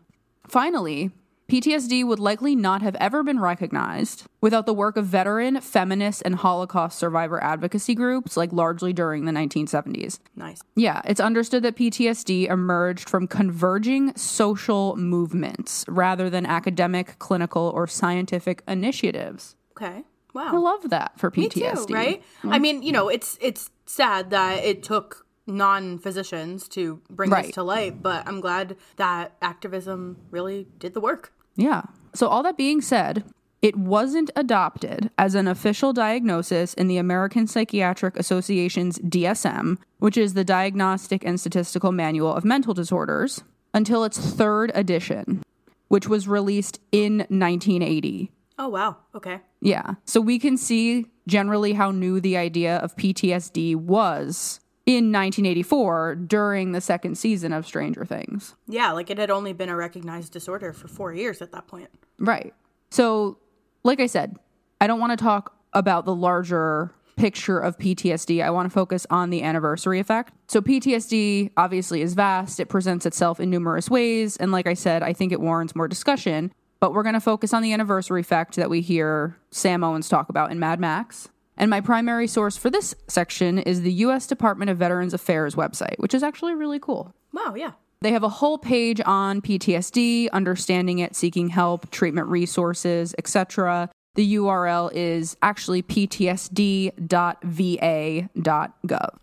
Finally, 0.47 1.11
PTSD 1.49 2.05
would 2.05 2.19
likely 2.19 2.55
not 2.55 2.81
have 2.81 2.95
ever 2.95 3.23
been 3.23 3.39
recognized 3.39 4.23
without 4.41 4.65
the 4.65 4.73
work 4.73 4.97
of 4.97 5.05
veteran, 5.05 5.59
feminist, 5.61 6.21
and 6.25 6.35
Holocaust 6.35 6.97
survivor 6.97 7.43
advocacy 7.43 7.95
groups, 7.95 8.37
like 8.37 8.51
largely 8.53 8.93
during 8.93 9.25
the 9.25 9.31
1970s. 9.31 10.19
Nice. 10.35 10.61
Yeah, 10.75 11.01
it's 11.05 11.19
understood 11.19 11.63
that 11.63 11.75
PTSD 11.75 12.49
emerged 12.49 13.09
from 13.09 13.27
converging 13.27 14.15
social 14.15 14.95
movements 14.95 15.85
rather 15.87 16.29
than 16.29 16.45
academic, 16.45 17.19
clinical, 17.19 17.71
or 17.75 17.87
scientific 17.87 18.63
initiatives. 18.67 19.55
Okay. 19.71 20.03
Wow. 20.33 20.47
I 20.47 20.57
love 20.57 20.89
that 20.89 21.19
for 21.19 21.29
PTSD. 21.29 21.55
Me 21.55 21.85
too, 21.85 21.93
right? 21.93 22.23
I 22.43 22.47
mm-hmm. 22.47 22.61
mean, 22.61 22.83
you 22.83 22.91
know, 22.91 23.09
it's 23.09 23.37
it's 23.39 23.69
sad 23.85 24.31
that 24.31 24.63
it 24.63 24.81
took 24.81 25.22
non-physicians 25.47 26.67
to 26.69 27.01
bring 27.09 27.29
Right. 27.29 27.45
this 27.45 27.55
to 27.55 27.63
light, 27.63 28.01
but 28.01 28.27
I'm 28.27 28.39
glad 28.41 28.75
that 28.97 29.33
activism 29.41 30.17
really 30.31 30.67
did 30.79 30.93
the 30.93 31.01
work. 31.01 31.33
Yeah. 31.55 31.83
So, 32.13 32.27
all 32.27 32.43
that 32.43 32.57
being 32.57 32.81
said, 32.81 33.23
it 33.61 33.75
wasn't 33.77 34.29
adopted 34.35 35.09
as 35.17 35.35
an 35.35 35.47
official 35.47 35.93
diagnosis 35.93 36.73
in 36.73 36.87
the 36.87 36.97
American 36.97 37.47
Psychiatric 37.47 38.17
Association's 38.17 38.99
DSM, 38.99 39.77
which 39.99 40.17
is 40.17 40.33
the 40.33 40.43
Diagnostic 40.43 41.23
and 41.25 41.39
Statistical 41.39 41.91
Manual 41.91 42.33
of 42.33 42.43
Mental 42.43 42.73
Disorders, 42.73 43.43
until 43.73 44.03
its 44.03 44.17
third 44.17 44.71
edition, 44.75 45.41
which 45.87 46.07
was 46.07 46.27
released 46.27 46.79
in 46.91 47.19
1980. 47.29 48.31
Oh 48.59 48.67
wow. 48.67 48.97
Okay. 49.15 49.39
Yeah. 49.61 49.95
So 50.05 50.21
we 50.21 50.37
can 50.37 50.57
see 50.57 51.07
generally 51.25 51.73
how 51.73 51.89
new 51.89 52.19
the 52.19 52.37
idea 52.37 52.77
of 52.77 52.95
PTSD 52.95 53.75
was 53.75 54.59
in 54.85 55.11
1984 55.11 56.15
during 56.15 56.73
the 56.73 56.81
second 56.81 57.17
season 57.17 57.53
of 57.53 57.65
Stranger 57.65 58.03
Things. 58.05 58.55
Yeah, 58.67 58.91
like 58.91 59.09
it 59.09 59.17
had 59.17 59.31
only 59.31 59.53
been 59.53 59.69
a 59.69 59.75
recognized 59.75 60.33
disorder 60.33 60.73
for 60.73 60.87
4 60.87 61.13
years 61.13 61.41
at 61.41 61.51
that 61.53 61.67
point. 61.67 61.89
Right. 62.19 62.53
So, 62.89 63.37
like 63.83 63.99
I 63.99 64.07
said, 64.07 64.37
I 64.81 64.87
don't 64.87 64.99
want 64.99 65.17
to 65.17 65.23
talk 65.23 65.55
about 65.73 66.05
the 66.05 66.13
larger 66.13 66.93
picture 67.15 67.59
of 67.59 67.77
PTSD. 67.77 68.43
I 68.43 68.49
want 68.49 68.65
to 68.65 68.73
focus 68.73 69.07
on 69.09 69.29
the 69.29 69.43
anniversary 69.43 69.99
effect. 69.99 70.33
So, 70.47 70.61
PTSD 70.61 71.51
obviously 71.55 72.01
is 72.01 72.13
vast, 72.13 72.59
it 72.59 72.67
presents 72.67 73.05
itself 73.05 73.39
in 73.39 73.49
numerous 73.49 73.89
ways. 73.89 74.35
And, 74.37 74.51
like 74.51 74.67
I 74.67 74.73
said, 74.73 75.01
I 75.01 75.13
think 75.13 75.31
it 75.31 75.39
warrants 75.39 75.75
more 75.75 75.87
discussion. 75.87 76.51
But 76.79 76.93
we're 76.93 77.03
going 77.03 77.13
to 77.13 77.21
focus 77.21 77.53
on 77.53 77.63
the 77.63 77.71
anniversary 77.71 78.19
effect 78.19 78.57
that 78.57 78.69
we 78.69 78.81
hear 78.81 79.37
Sam 79.51 79.85
Owens 79.85 80.09
talk 80.09 80.27
about 80.27 80.51
in 80.51 80.59
Mad 80.59 80.81
Max. 80.81 81.29
And 81.57 81.69
my 81.69 81.81
primary 81.81 82.27
source 82.27 82.57
for 82.57 82.69
this 82.69 82.95
section 83.07 83.59
is 83.59 83.81
the 83.81 83.93
U.S. 83.93 84.27
Department 84.27 84.71
of 84.71 84.77
Veterans 84.77 85.13
Affairs 85.13 85.55
website, 85.55 85.97
which 85.97 86.13
is 86.13 86.23
actually 86.23 86.55
really 86.55 86.79
cool. 86.79 87.13
Wow, 87.31 87.53
yeah. 87.55 87.71
They 88.01 88.11
have 88.11 88.23
a 88.23 88.29
whole 88.29 88.57
page 88.57 88.99
on 89.05 89.41
PTSD, 89.41 90.29
understanding 90.31 90.99
it, 90.99 91.15
seeking 91.15 91.49
help, 91.49 91.89
treatment 91.89 92.27
resources, 92.27 93.15
etc. 93.17 93.89
The 94.15 94.35
URL 94.35 94.91
is 94.93 95.37
actually 95.41 95.83
ptsd.va.gov. 95.83 96.89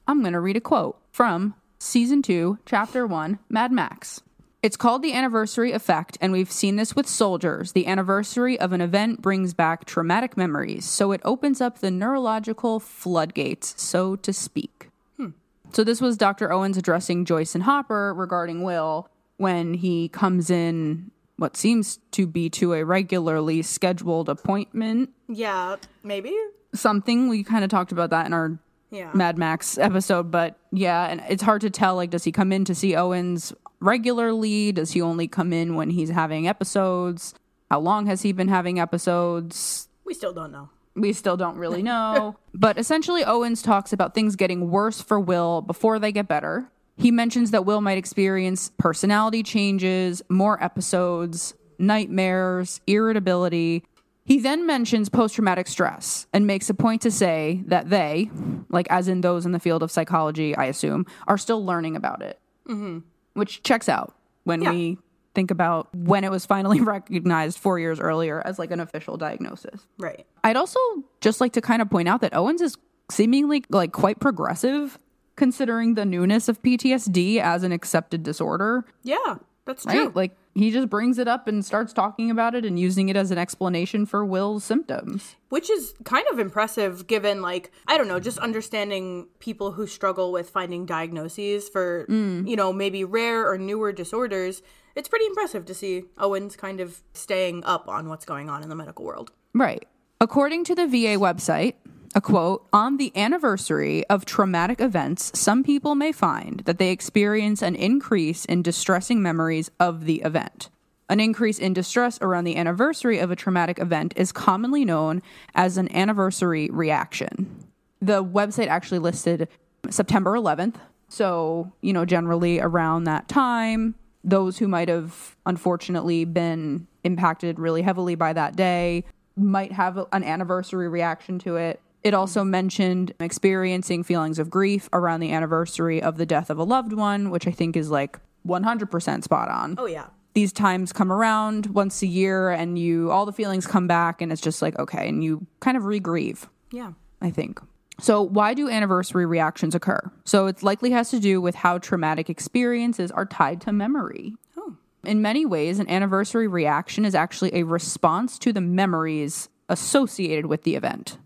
I'm 0.09 0.21
going 0.21 0.33
to 0.33 0.41
read 0.41 0.57
a 0.57 0.61
quote 0.61 0.99
from 1.13 1.55
season 1.79 2.23
2, 2.23 2.59
chapter 2.65 3.07
1, 3.07 3.39
Mad 3.49 3.71
Max. 3.71 4.23
It's 4.63 4.77
called 4.77 5.03
the 5.03 5.15
anniversary 5.15 5.73
effect, 5.73 6.19
and 6.21 6.33
we've 6.33 6.51
seen 6.53 6.77
this 6.77 6.95
with 6.95 7.09
soldiers. 7.09 7.73
The 7.73 7.87
anniversary 7.87 8.61
of 8.61 8.73
an 8.73 8.83
event 8.83 9.23
brings 9.23 9.55
back 9.55 9.87
traumatic 9.87 10.37
memories, 10.37 10.85
so 10.85 11.13
it 11.13 11.23
opens 11.25 11.63
up 11.63 11.79
the 11.79 11.91
neurological 11.91 12.79
floodgates, 12.79 13.75
so 13.83 14.17
to 14.17 14.33
speak. 14.35 14.91
Hmm. 15.17 15.29
So, 15.73 15.83
this 15.83 16.03
was 16.03 16.19
Dr. 16.19 16.53
Owens 16.53 16.77
addressing 16.77 17.25
Joyce 17.25 17.55
and 17.55 17.65
Hopper 17.65 18.13
regarding 18.13 18.63
Will 18.63 19.09
when 19.39 19.73
he 19.73 20.09
comes 20.11 20.51
in 20.51 21.11
what 21.37 21.57
seems 21.57 21.99
to 22.11 22.27
be 22.27 22.51
to 22.51 22.75
a 22.75 22.85
regularly 22.85 23.63
scheduled 23.63 24.29
appointment. 24.29 25.09
Yeah, 25.27 25.77
maybe? 26.03 26.37
Something 26.75 27.29
we 27.31 27.43
kind 27.45 27.65
of 27.65 27.71
talked 27.71 27.93
about 27.93 28.11
that 28.11 28.27
in 28.27 28.35
our 28.35 28.59
Yeah. 28.91 29.11
Mad 29.15 29.39
Max 29.39 29.79
episode, 29.79 30.31
but 30.31 30.59
yeah, 30.71 31.07
and 31.07 31.23
it's 31.31 31.43
hard 31.43 31.63
to 31.63 31.71
tell. 31.71 31.97
Like, 31.97 32.11
does 32.11 32.25
he 32.25 32.33
come 32.33 32.53
in 32.53 32.67
to 32.67 32.75
see 32.75 32.95
Owens 32.95 33.55
regularly? 33.81 34.73
Does 34.73 34.93
he 34.93 35.01
only 35.03 35.29
come 35.29 35.53
in 35.53 35.75
when 35.75 35.91
he's 35.91 36.11
having 36.11 36.47
episodes? 36.47 37.35
How 37.71 37.81
long 37.81 38.07
has 38.07 38.23
he 38.23 38.33
been 38.33 38.49
having 38.49 38.79
episodes? 38.81 39.89
we 40.05 40.15
still 40.15 40.33
don't 40.33 40.51
know. 40.51 40.69
We 40.97 41.13
still 41.13 41.37
don't 41.37 41.57
really 41.57 41.83
know. 41.85 42.37
but 42.53 42.79
essentially, 42.79 43.25
Owens 43.25 43.63
talks 43.63 43.93
about 43.93 44.13
things 44.15 44.35
getting 44.35 44.71
worse 44.71 45.01
for 45.01 45.21
Will 45.21 45.63
before 45.63 45.99
they 46.01 46.11
get 46.11 46.27
better. 46.27 46.69
He 46.97 47.11
mentions 47.13 47.53
that 47.53 47.65
Will 47.65 47.81
might 47.81 47.97
experience 47.97 48.73
personality 48.77 49.43
changes, 49.45 50.21
more 50.29 50.63
episodes, 50.63 51.55
nightmares, 51.79 52.81
irritability. 52.89 53.85
He 54.25 54.39
then 54.41 54.67
mentions 54.67 55.09
post 55.09 55.37
traumatic 55.37 55.67
stress 55.69 56.27
and 56.33 56.47
makes 56.47 56.69
a 56.69 56.75
point 56.75 57.03
to 57.03 57.11
say 57.11 57.63
that 57.67 57.89
they, 57.89 58.31
like 58.69 58.87
as 58.91 59.09
in 59.09 59.21
those 59.23 59.47
in 59.47 59.53
the 59.53 59.61
field 59.61 59.83
of 59.83 59.91
psychology, 59.91 60.55
I 60.57 60.67
assume, 60.67 61.07
are 61.27 61.39
still 61.39 61.65
learning 61.65 61.97
about 61.97 62.21
it. 62.23 62.39
Mm-hmm. 62.69 62.99
Which 63.41 63.63
checks 63.65 63.89
out 63.89 64.15
when 64.45 64.63
Yeah. 64.63 64.71
we 64.71 64.99
think 65.35 65.51
about 65.51 65.89
when 65.95 66.25
it 66.25 66.31
was 66.31 66.45
finally 66.47 66.81
recognized 66.95 67.59
four 67.59 67.79
years 67.79 67.99
earlier 67.99 68.41
as 68.47 68.59
like 68.59 68.71
an 68.71 68.81
official 68.81 69.17
diagnosis. 69.17 69.87
Right. 69.99 70.27
I'd 70.45 70.57
also 70.57 70.79
just 71.21 71.41
like 71.41 71.53
to 71.55 71.61
kind 71.61 71.81
of 71.83 71.89
point 71.91 72.09
out 72.09 72.21
that 72.21 72.35
Owens 72.35 72.61
is 72.61 72.77
seemingly 73.11 73.65
like 73.71 73.93
quite 73.93 74.21
progressive 74.21 74.99
considering 75.37 75.95
the 75.95 76.05
newness 76.05 76.49
of 76.49 76.61
PTSD 76.63 77.39
as 77.41 77.63
an 77.63 77.73
accepted 77.73 78.23
disorder, 78.23 78.85
Yeah, 79.03 79.37
that's 79.65 79.85
true. 79.85 80.05
right? 80.07 80.15
Like 80.17 80.37
he 80.55 80.71
just 80.71 80.91
brings 80.91 81.19
it 81.19 81.29
up 81.29 81.47
and 81.47 81.65
starts 81.65 81.93
talking 81.93 82.31
about 82.31 82.55
it 82.55 82.65
and 82.65 82.79
using 82.79 83.09
it 83.09 83.17
as 83.17 83.31
an 83.31 83.39
explanation 83.39 84.05
for 84.05 84.25
Will's 84.25 84.65
symptoms. 84.65 85.37
Which 85.49 85.71
is 85.71 85.95
kind 86.05 86.27
of 86.33 86.39
impressive 86.39 87.07
given, 87.07 87.41
like, 87.41 87.71
I 87.87 87.97
don't 87.97 88.09
know, 88.09 88.21
just 88.21 88.39
understanding 88.39 89.29
people 89.39 89.73
who 89.73 89.87
struggle 89.87 90.33
with 90.33 90.51
finding 90.51 90.87
diagnoses 90.87 91.69
for, 91.69 92.07
mm. 92.09 92.49
you 92.49 92.57
know, 92.57 92.73
maybe 92.73 93.05
rare 93.05 93.49
or 93.49 93.59
newer 93.59 93.93
disorders. 93.93 94.63
It's 94.97 95.09
pretty 95.09 95.27
impressive 95.27 95.67
to 95.67 95.75
see 95.75 96.05
Owens 96.19 96.57
kind 96.57 96.81
of 96.81 97.03
staying 97.15 97.65
up 97.65 97.89
on 97.89 98.09
what's 98.09 98.25
going 98.25 98.51
on 98.51 98.63
in 98.63 98.69
the 98.69 98.75
medical 98.75 99.05
world. 99.05 99.31
Right. 99.55 99.87
According 100.21 100.65
to 100.65 100.75
the 100.75 100.87
VA 100.87 101.17
website, 101.17 101.75
a 102.15 102.21
quote, 102.21 102.67
on 102.73 102.97
the 102.97 103.17
anniversary 103.17 104.05
of 104.07 104.25
traumatic 104.25 104.81
events, 104.81 105.39
some 105.39 105.63
people 105.63 105.95
may 105.95 106.11
find 106.11 106.61
that 106.61 106.79
they 106.79 106.91
experience 106.91 107.63
an 107.63 107.77
increase 107.77 108.45
in 108.45 108.63
distressing 108.63 109.23
memories 109.23 109.71
of 109.79 110.07
the 110.07 110.17
event. 110.23 110.71
An 111.09 111.21
increase 111.21 111.59
in 111.59 111.73
distress 111.73 112.19
around 112.21 112.45
the 112.45 112.57
anniversary 112.57 113.19
of 113.19 113.31
a 113.31 113.37
traumatic 113.37 113.79
event 113.79 114.13
is 114.17 114.33
commonly 114.33 114.85
known 114.85 115.23
as 115.55 115.77
an 115.77 115.95
anniversary 115.95 116.69
reaction. 116.71 117.67
The 118.01 118.25
website 118.25 118.69
actually 118.69 119.01
listed 119.01 119.49
September 119.89 120.33
11th. 120.33 120.77
So, 121.09 121.73
you 121.81 121.93
know, 121.93 122.05
generally 122.05 122.61
around 122.61 123.05
that 123.05 123.29
time, 123.29 123.95
those 124.23 124.59
who 124.59 124.69
might 124.69 124.89
have 124.89 125.37
unfortunately 125.47 126.25
been 126.25 126.87
impacted 127.05 127.59
really 127.59 127.83
heavily 127.83 128.15
by 128.15 128.33
that 128.33 128.55
day 128.57 129.05
might 129.37 129.73
have 129.73 129.99
an 130.13 130.23
anniversary 130.23 130.89
reaction 130.89 131.39
to 131.41 131.57
it. 131.57 131.81
It 132.03 132.15
also 132.15 132.45
mentioned 132.45 133.13
experiencing 133.21 134.05
feelings 134.05 134.39
of 134.39 134.49
grief 134.49 134.89
around 134.93 135.21
the 135.21 135.33
anniversary 135.33 136.03
of 136.03 136.17
the 136.17 136.27
death 136.27 136.51
of 136.51 136.59
a 136.59 136.65
loved 136.65 136.93
one, 136.93 137.31
which 137.31 137.47
I 137.47 137.51
think 137.51 137.77
is 137.77 137.91
like 137.91 138.19
100% 138.47 139.23
spot 139.23 139.49
on. 139.51 139.75
Oh, 139.79 139.87
yeah. 139.87 140.07
These 140.33 140.53
times 140.53 140.93
come 140.93 141.13
around 141.13 141.67
once 141.67 142.03
a 142.03 142.07
year 142.07 142.51
and 142.51 142.79
you 142.79 143.11
all 143.11 143.27
the 143.27 143.33
feelings 143.33 143.67
come 143.67 143.87
back 143.87 144.23
and 144.23 144.31
it's 144.33 144.41
just 144.41 144.63
like 144.63 144.79
okay 144.79 145.09
and 145.09 145.25
you 145.25 145.47
kind 145.59 145.77
of 145.77 145.85
re-grieve. 145.85 146.49
Yeah. 146.71 146.93
I 147.21 147.31
think. 147.31 147.61
So, 148.01 148.23
why 148.23 148.55
do 148.55 148.71
anniversary 148.71 149.27
reactions 149.27 149.75
occur? 149.75 150.11
So, 150.25 150.47
it 150.47 150.63
likely 150.63 150.91
has 150.93 151.11
to 151.11 151.21
do 151.21 151.41
with 151.41 151.55
how 151.55 151.77
traumatic 151.79 152.31
experiences 152.31 153.11
are 153.11 153.27
tied 153.27 153.61
to 153.63 153.73
memory. 153.73 154.35
Oh. 154.57 154.77
In 155.05 155.21
many 155.21 155.45
ways, 155.45 155.79
an 155.79 155.91
anniversary 155.91 156.47
reaction 156.47 157.05
is 157.05 157.15
actually 157.15 157.55
a 157.55 157.65
response 157.65 158.39
to 158.39 158.55
the 158.55 158.61
memories 158.63 159.51
associated 159.69 160.47
with 160.47 160.63
the 160.63 160.77
event, 160.77 161.19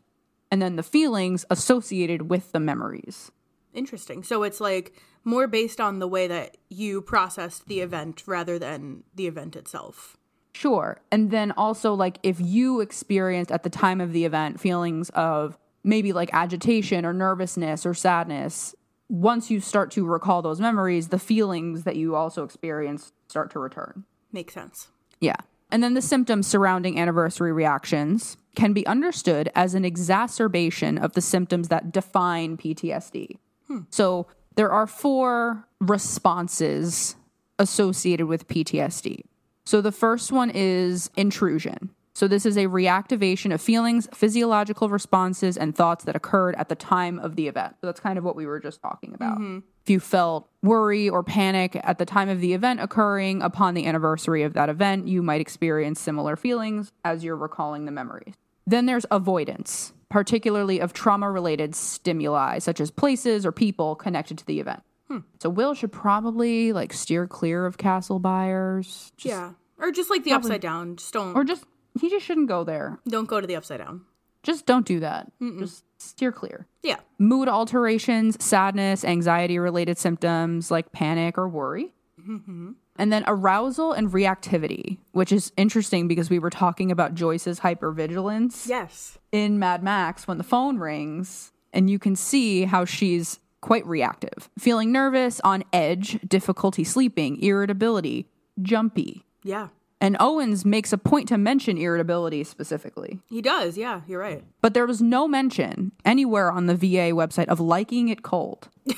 and 0.54 0.62
then 0.62 0.76
the 0.76 0.84
feelings 0.84 1.44
associated 1.50 2.30
with 2.30 2.52
the 2.52 2.60
memories. 2.60 3.32
Interesting. 3.72 4.22
So 4.22 4.44
it's 4.44 4.60
like 4.60 4.94
more 5.24 5.48
based 5.48 5.80
on 5.80 5.98
the 5.98 6.06
way 6.06 6.28
that 6.28 6.58
you 6.68 7.02
processed 7.02 7.66
the 7.66 7.80
event 7.80 8.22
rather 8.24 8.56
than 8.56 9.02
the 9.16 9.26
event 9.26 9.56
itself. 9.56 10.16
Sure. 10.52 11.00
And 11.10 11.32
then 11.32 11.50
also, 11.56 11.92
like, 11.92 12.20
if 12.22 12.40
you 12.40 12.80
experienced 12.80 13.50
at 13.50 13.64
the 13.64 13.68
time 13.68 14.00
of 14.00 14.12
the 14.12 14.24
event 14.24 14.60
feelings 14.60 15.10
of 15.10 15.58
maybe 15.82 16.12
like 16.12 16.30
agitation 16.32 17.04
or 17.04 17.12
nervousness 17.12 17.84
or 17.84 17.92
sadness, 17.92 18.76
once 19.08 19.50
you 19.50 19.58
start 19.58 19.90
to 19.90 20.06
recall 20.06 20.40
those 20.40 20.60
memories, 20.60 21.08
the 21.08 21.18
feelings 21.18 21.82
that 21.82 21.96
you 21.96 22.14
also 22.14 22.44
experienced 22.44 23.12
start 23.26 23.50
to 23.50 23.58
return. 23.58 24.04
Makes 24.30 24.54
sense. 24.54 24.86
Yeah. 25.18 25.34
And 25.70 25.82
then 25.82 25.94
the 25.94 26.02
symptoms 26.02 26.46
surrounding 26.46 26.98
anniversary 26.98 27.52
reactions 27.52 28.36
can 28.54 28.72
be 28.72 28.86
understood 28.86 29.50
as 29.54 29.74
an 29.74 29.84
exacerbation 29.84 30.98
of 30.98 31.14
the 31.14 31.20
symptoms 31.20 31.68
that 31.68 31.92
define 31.92 32.56
PTSD. 32.56 33.38
Hmm. 33.66 33.78
So 33.90 34.26
there 34.54 34.70
are 34.70 34.86
four 34.86 35.66
responses 35.80 37.16
associated 37.58 38.26
with 38.26 38.46
PTSD. 38.46 39.22
So 39.64 39.80
the 39.80 39.92
first 39.92 40.30
one 40.30 40.50
is 40.50 41.10
intrusion. 41.16 41.90
So 42.14 42.28
this 42.28 42.46
is 42.46 42.56
a 42.56 42.66
reactivation 42.66 43.52
of 43.52 43.60
feelings, 43.60 44.08
physiological 44.14 44.88
responses, 44.88 45.56
and 45.56 45.74
thoughts 45.74 46.04
that 46.04 46.14
occurred 46.14 46.54
at 46.56 46.68
the 46.68 46.76
time 46.76 47.18
of 47.18 47.34
the 47.34 47.48
event. 47.48 47.74
So 47.80 47.88
that's 47.88 47.98
kind 47.98 48.18
of 48.18 48.24
what 48.24 48.36
we 48.36 48.46
were 48.46 48.60
just 48.60 48.80
talking 48.80 49.14
about. 49.14 49.34
Mm-hmm. 49.34 49.58
If 49.82 49.90
you 49.90 49.98
felt 49.98 50.48
worry 50.62 51.08
or 51.08 51.24
panic 51.24 51.78
at 51.82 51.98
the 51.98 52.06
time 52.06 52.28
of 52.28 52.40
the 52.40 52.54
event 52.54 52.80
occurring 52.80 53.42
upon 53.42 53.74
the 53.74 53.86
anniversary 53.86 54.44
of 54.44 54.54
that 54.54 54.68
event, 54.68 55.08
you 55.08 55.22
might 55.22 55.40
experience 55.40 56.00
similar 56.00 56.36
feelings 56.36 56.92
as 57.04 57.24
you're 57.24 57.36
recalling 57.36 57.84
the 57.84 57.92
memories. 57.92 58.34
Then 58.64 58.86
there's 58.86 59.04
avoidance, 59.10 59.92
particularly 60.08 60.80
of 60.80 60.92
trauma 60.92 61.30
related 61.30 61.74
stimuli, 61.74 62.60
such 62.60 62.80
as 62.80 62.92
places 62.92 63.44
or 63.44 63.50
people 63.50 63.96
connected 63.96 64.38
to 64.38 64.46
the 64.46 64.60
event. 64.60 64.82
Hmm. 65.08 65.18
So 65.42 65.50
Will 65.50 65.74
should 65.74 65.92
probably 65.92 66.72
like 66.72 66.92
steer 66.92 67.26
clear 67.26 67.66
of 67.66 67.76
Castle 67.76 68.20
Byers. 68.20 69.12
Just- 69.16 69.26
yeah. 69.26 69.50
Or 69.78 69.90
just 69.90 70.08
like 70.08 70.22
the 70.22 70.32
upside 70.32 70.60
down. 70.60 70.96
Just 70.96 71.12
don't 71.12 71.34
Or 71.34 71.42
just 71.42 71.64
he 72.00 72.08
just 72.10 72.24
shouldn't 72.26 72.48
go 72.48 72.64
there. 72.64 72.98
don't 73.08 73.28
go 73.28 73.40
to 73.40 73.46
the 73.46 73.56
upside 73.56 73.78
down. 73.78 74.02
Just 74.42 74.66
don't 74.66 74.84
do 74.86 75.00
that. 75.00 75.32
Just 75.58 75.84
steer 75.96 76.30
clear. 76.30 76.66
Yeah. 76.82 76.96
Mood 77.18 77.48
alterations, 77.48 78.42
sadness, 78.44 79.02
anxiety 79.04 79.58
related 79.58 79.96
symptoms 79.96 80.70
like 80.70 80.92
panic 80.92 81.38
or 81.38 81.48
worry. 81.48 81.94
Mm-hmm. 82.20 82.72
And 82.96 83.12
then 83.12 83.24
arousal 83.26 83.92
and 83.92 84.10
reactivity, 84.12 84.98
which 85.12 85.32
is 85.32 85.50
interesting 85.56 86.06
because 86.08 86.28
we 86.30 86.38
were 86.38 86.50
talking 86.50 86.90
about 86.90 87.14
Joyce's 87.14 87.60
hypervigilance 87.60 88.68
Yes. 88.68 89.18
in 89.32 89.58
Mad 89.58 89.82
Max 89.82 90.28
when 90.28 90.36
the 90.38 90.44
phone 90.44 90.78
rings, 90.78 91.52
and 91.72 91.88
you 91.90 91.98
can 91.98 92.14
see 92.14 92.64
how 92.64 92.84
she's 92.84 93.40
quite 93.62 93.86
reactive, 93.86 94.50
feeling 94.58 94.92
nervous, 94.92 95.40
on 95.42 95.64
edge, 95.72 96.20
difficulty 96.28 96.84
sleeping, 96.84 97.42
irritability, 97.42 98.28
jumpy. 98.60 99.24
Yeah. 99.42 99.68
And 100.00 100.16
Owens 100.20 100.64
makes 100.64 100.92
a 100.92 100.98
point 100.98 101.28
to 101.28 101.38
mention 101.38 101.78
irritability 101.78 102.44
specifically. 102.44 103.20
He 103.30 103.40
does. 103.40 103.78
Yeah, 103.78 104.02
you're 104.06 104.20
right. 104.20 104.44
But 104.60 104.74
there 104.74 104.86
was 104.86 105.00
no 105.00 105.26
mention 105.26 105.92
anywhere 106.04 106.50
on 106.52 106.66
the 106.66 106.74
VA 106.74 107.12
website 107.12 107.46
of 107.46 107.60
liking 107.60 108.08
it 108.08 108.22
cold. 108.22 108.68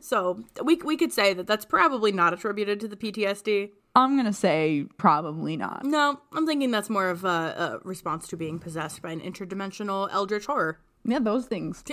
So 0.00 0.44
we 0.62 0.76
we 0.76 0.96
could 0.96 1.12
say 1.12 1.34
that 1.34 1.46
that's 1.46 1.64
probably 1.64 2.12
not 2.12 2.32
attributed 2.32 2.80
to 2.80 2.88
the 2.88 2.96
PTSD. 2.96 3.70
I'm 3.94 4.14
going 4.14 4.26
to 4.26 4.32
say 4.32 4.84
probably 4.98 5.56
not. 5.56 5.84
No, 5.84 6.20
I'm 6.32 6.46
thinking 6.46 6.70
that's 6.70 6.90
more 6.90 7.08
of 7.08 7.24
a, 7.24 7.80
a 7.82 7.88
response 7.88 8.28
to 8.28 8.36
being 8.36 8.58
possessed 8.58 9.00
by 9.00 9.10
an 9.10 9.20
interdimensional 9.20 10.08
eldritch 10.12 10.46
horror. 10.46 10.78
Yeah, 11.06 11.20
those 11.20 11.46
things. 11.46 11.84